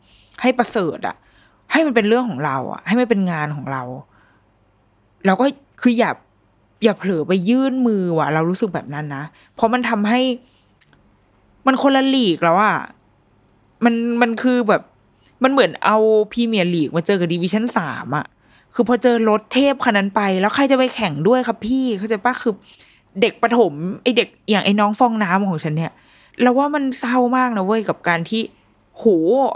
[0.43, 1.17] ให้ประเสริฐอะ
[1.73, 3.83] ให้มันเป็นเรื่องของเราอะให้มันเป็นงานของเรา
[5.27, 5.47] เราก็
[5.83, 6.11] คืออย่า
[6.85, 10.21] อย่าเผลอไปยื่นมือว่ะ เรารู้สึกแบบนั้นนะเพราะมันทำให้
[11.67, 12.77] มันคนละลีกแล้วอะ
[13.85, 14.83] มันมันคือแบบ
[15.43, 15.97] มันเหมือนเอา
[16.33, 18.27] พรีเมียร์ลีกมาเจอกับ division สามอะ
[18.75, 22.55] คือพอเจอรถเทพคันนั้นไป แล้วใครจะไปแข่งด้วยครับพี่เข้าใจปะคือ
[23.20, 23.72] เด็กประถม
[24.03, 25.93] ไอเด็กอย่างไอ้น้องฟองน้ำของฉันเนี่ย
[26.43, 28.43] เราว่ามันเศร้ามากนะเว้ยกับการที่
[28.99, 29.05] โห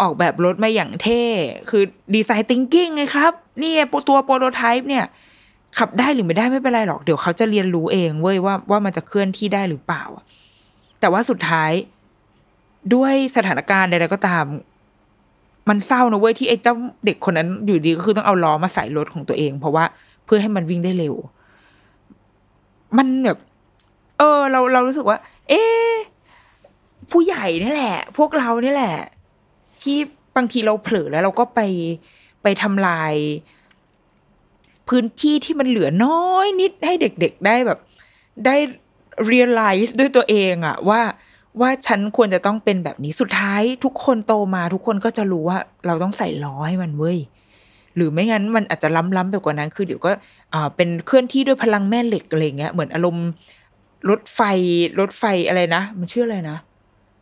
[0.01, 1.23] ออกแบบรถมาอย่างเท่
[1.71, 1.83] คือ
[2.15, 3.73] ดีไซน์ทิงกิ้งไงครับนี่
[4.09, 5.05] ตัวโปรโตไทป์เนี่ย
[5.79, 10.05] ขับได้หรือไม่ได้ไม่เป็นไรหรอก เดี๋ยวเขาจะเรียนรู้เองเว้ยว่าว่ามันจะเคลื่อนที่ได้หรือเปล่า
[11.01, 11.73] แต่ว่าสุดท้าย
[12.95, 14.45] ด้วยสถานการณ์ใดๆก็ตาม
[15.69, 19.85] มันเศร้านะเว้ยที่ไอ้เจ้าเด็กคนนั้นอยู่ดีก็คือต้องเอาล้อมาใส่รถของตัวเอง เพราะว่า
[20.25, 21.15] เพื่อให้มันวิ่งได้เร็ว
[22.97, 23.39] มันแบบ
[24.19, 25.63] เออ เราเรารู้สึกว่า เอ๊
[27.11, 28.97] ผู้ใหญ่นี่แหละ พวกเรานี่แหละ
[29.83, 29.99] ที่
[30.37, 31.61] บางทีเราเผลอแล้ว เราก็ไป
[32.43, 33.15] ไปทำลาย
[34.89, 37.79] พื้นที่ที่มันเหลือน้อยนิดให้เด็ก ๆ ได้แบบ
[38.47, 38.57] ได้
[39.31, 41.01] realize ด้วยตัวเองอะว่า
[41.61, 47.19] ว่าฉันควรจะต้องเป็นแบบนี้สุดท้ายทุกคนโตมาทุกคนก็จะรู้ว่าเราต้องใส่ล้อให้มันเว้ย
[47.97, 50.11] หรือไม่งั้นมันอาจจะล้ำๆไปกว่านั้น คือเดี๋ยวก็
[50.55, 53.27] อ่าเป็นเคลื่อนที่ด้วยพลังแม่เหล็กอะไรเงี้ยเหมือนอารมณ์
[54.11, 54.41] รถไฟ
[55.01, 56.59] รถไฟอะไรนะ มันชื่ออะไรนะ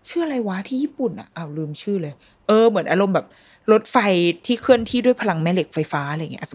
[0.08, 2.14] ชื่ออะไรวะที่ญี่ปุ่นอะอ้าวลืมชื่อเลย
[2.46, 3.26] เออ เหมือนอารมณ์แบบ
[3.72, 3.96] รถไฟ
[4.46, 6.46] ที่เคลื่อนที่ด้วยพลังแม่เหล็กไฟฟ้าอะไรเงี้ย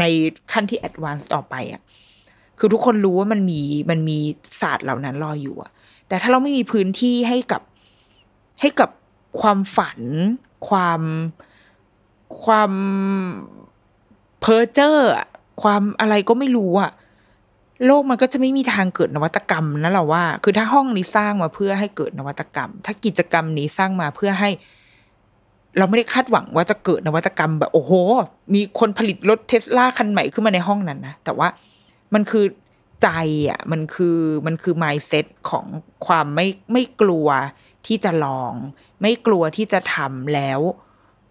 [0.00, 0.04] ใน
[0.52, 1.80] ขั้นที่แอดวานซ์ต่อไปอะ
[2.58, 3.60] คือทุกคนรู้ว่ามันมี
[3.90, 4.18] มันมี
[4.60, 5.70] ศาสตร์เหล่านั้นรออยู่อะ
[6.08, 7.62] แต่ถ้าเราไม่มีพื้นที่ให้กับ
[8.60, 8.90] ให้กับ
[9.40, 10.00] ความฝัน
[10.68, 11.00] ความ
[12.44, 12.72] ความ
[14.40, 14.94] เพ้อเจ้อ
[15.62, 16.90] ความอะไรก็ไม่รู้อะ
[17.86, 24.50] โลกมันก็จะไม่มีทางเกิดนวัตกรรมนะเราว่า คือถ้าห้องนี้สร้างมาเพื่อให้เกิดนวัตกรรม ถ้ากิจกรรมนี้สร้างมาเพื่อให้
[25.78, 27.92] เราไม่ได้คาดหวังว่าจะเกิดนวัตกรรมแบบโอ้โห
[28.54, 31.48] มีคนผลิตรถเทสลาคันใหม่ขึ้นมาในห้องนั้นนะแต่ว่า
[32.14, 32.44] มันคือ
[33.02, 33.08] ใจ
[33.48, 35.66] อะมันคือมันคือ mindset ของ
[36.06, 37.28] ความไม่ไม่กลัว
[37.86, 38.52] ที่จะลอง
[39.02, 40.60] ไม่กลัวที่จะทำแล้ว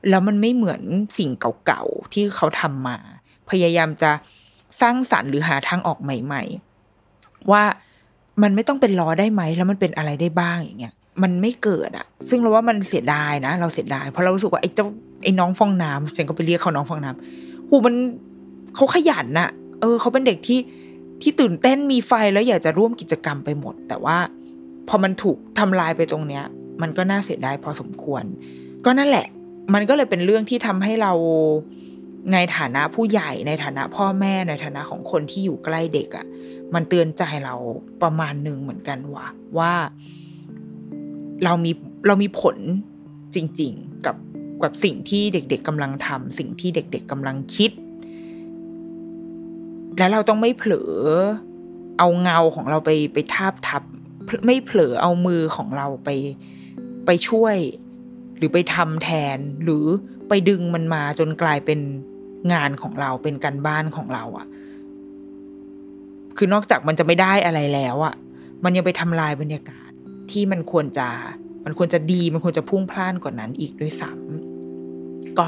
[0.10, 0.82] แล้วมันไม่เหมือน
[1.18, 1.32] สิ่ง
[1.66, 2.98] เก่าๆที่เขาทำมา
[3.50, 4.12] พยายามจะ
[4.82, 6.44] สร้างสรรค์หรือหาทางออกใหม่
[6.98, 7.64] ๆ ว่า
[8.44, 10.94] มันไม่ต้องเป็นล้อได้ไหม แล้วมันเป็นอะไรได้บ้างอย่างเงี้ย
[11.24, 14.86] มันไม่เกิดอะซึ่งเราว่ามันเสียดายนะ เราเสียดายเพราะเรารู้สึกว่าไอ้เจ้า
[15.24, 17.96] ไอ้น้องฟองน้ำฉันก็ไปเรียกเขาน้องฟองน้ำหูมัน
[18.76, 19.50] เขาขยันน่ะ
[19.82, 20.60] เออ เขาเป็นเด็กที่
[21.22, 24.18] ที่ตื่นเต้นมีไฟแล้วอยากจะร่วมกิจกรรมไปหมด แต่ว่า
[24.88, 26.46] พอมันถูกทำลายไปตรงเนี้ย
[26.82, 28.24] มันก็น่าเสียดายพอสมควร
[28.86, 29.28] ก็นั่นแหละ
[29.74, 31.14] มันก็เลยเป็นเรื่องที่ทำให้เรา
[32.34, 36.26] ในฐานะผู้ใหญ่ในฐานะพ่อแม่ในฐานะของคนที่อยู่ใกล้เด็กอะ่ะ
[36.74, 37.56] มันเตือนใจเรา
[38.02, 39.26] ประมาณหนึ่งเหมือนกันว่า
[39.58, 39.74] ว่า
[41.44, 41.72] เรามี
[42.08, 42.58] เรามีผล
[43.36, 44.16] จริง ๆ กับ
[44.64, 47.72] กับสิ่งที่เด็ก ๆกำลังทำสิ่งที่เด็ก ๆกำลังคิด
[49.98, 50.94] และเราต้องไม่เผลอ
[52.00, 53.84] เอาเงาของเราไปไปทาบทับ
[54.46, 56.10] ไม่เผลอเอามือของเราไป
[57.06, 57.56] ไปช่วย
[58.38, 59.86] หรือไปทำแทน หรือ
[60.30, 61.80] ไปดึงมันมาจนกลายเป็น
[62.54, 64.48] งานของเราเป็นการบ้านของเราอะ่ะ
[66.38, 68.16] คือนอกจากมันจะไม่ได้อะไรแล้วอะ่ะ
[68.64, 69.90] มันยังไปทำลายบรรยากาศ
[70.32, 71.08] ที่มันควรจะ
[71.66, 75.48] มันควรจะดีมันควรจะพุ่งพล่านกว่านั้นอีกด้วยซ้ำก็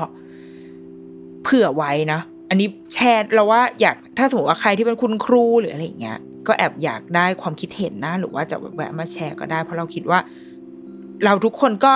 [1.43, 2.19] เผื่อไว้นะ
[2.49, 10.19] อันนี้แชร์เราว่าอยากถ้าสมมติว่าใครที่เป็นคุณครูหรืออะไรอย่างเงี้ยก็แอบอยากได้ความคิดเห็นนะหรือว่าจะแวะมาแชร์ก็ได้ เพราะเราคิดว่า
[11.25, 11.95] เราทุกคนก็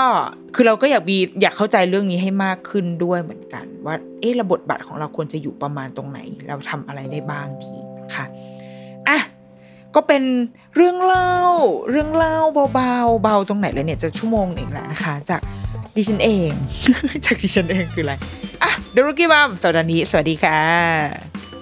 [0.55, 7.73] คือเราก็อยากมีอยากเข้าใจเรื่องนี้ให้มากขึ้นด้วยเหมือนกัน ว่า เออระบบบาทของเราควรจะอยู่ประมาณตรงไหน เราทำอะไรได้บ้างดี
[8.15, 8.25] ค่ะ
[9.07, 9.17] อะ
[9.95, 10.23] ก็เป็น
[10.75, 11.33] เรื่องเล่า
[11.91, 12.35] เรื่องเล่า
[12.73, 15.41] เบาๆ เบาตรงไหนเลยเนี่ยจะชั่วโมงเองแหละนะคะ จาก
[15.95, 16.49] ดิฉันเอง
[17.25, 18.13] จากดิฉันเองคืออะไร
[18.63, 21.52] อะเดรุกี้บัมสัปดาห์นี้ สวัสดีค่ะ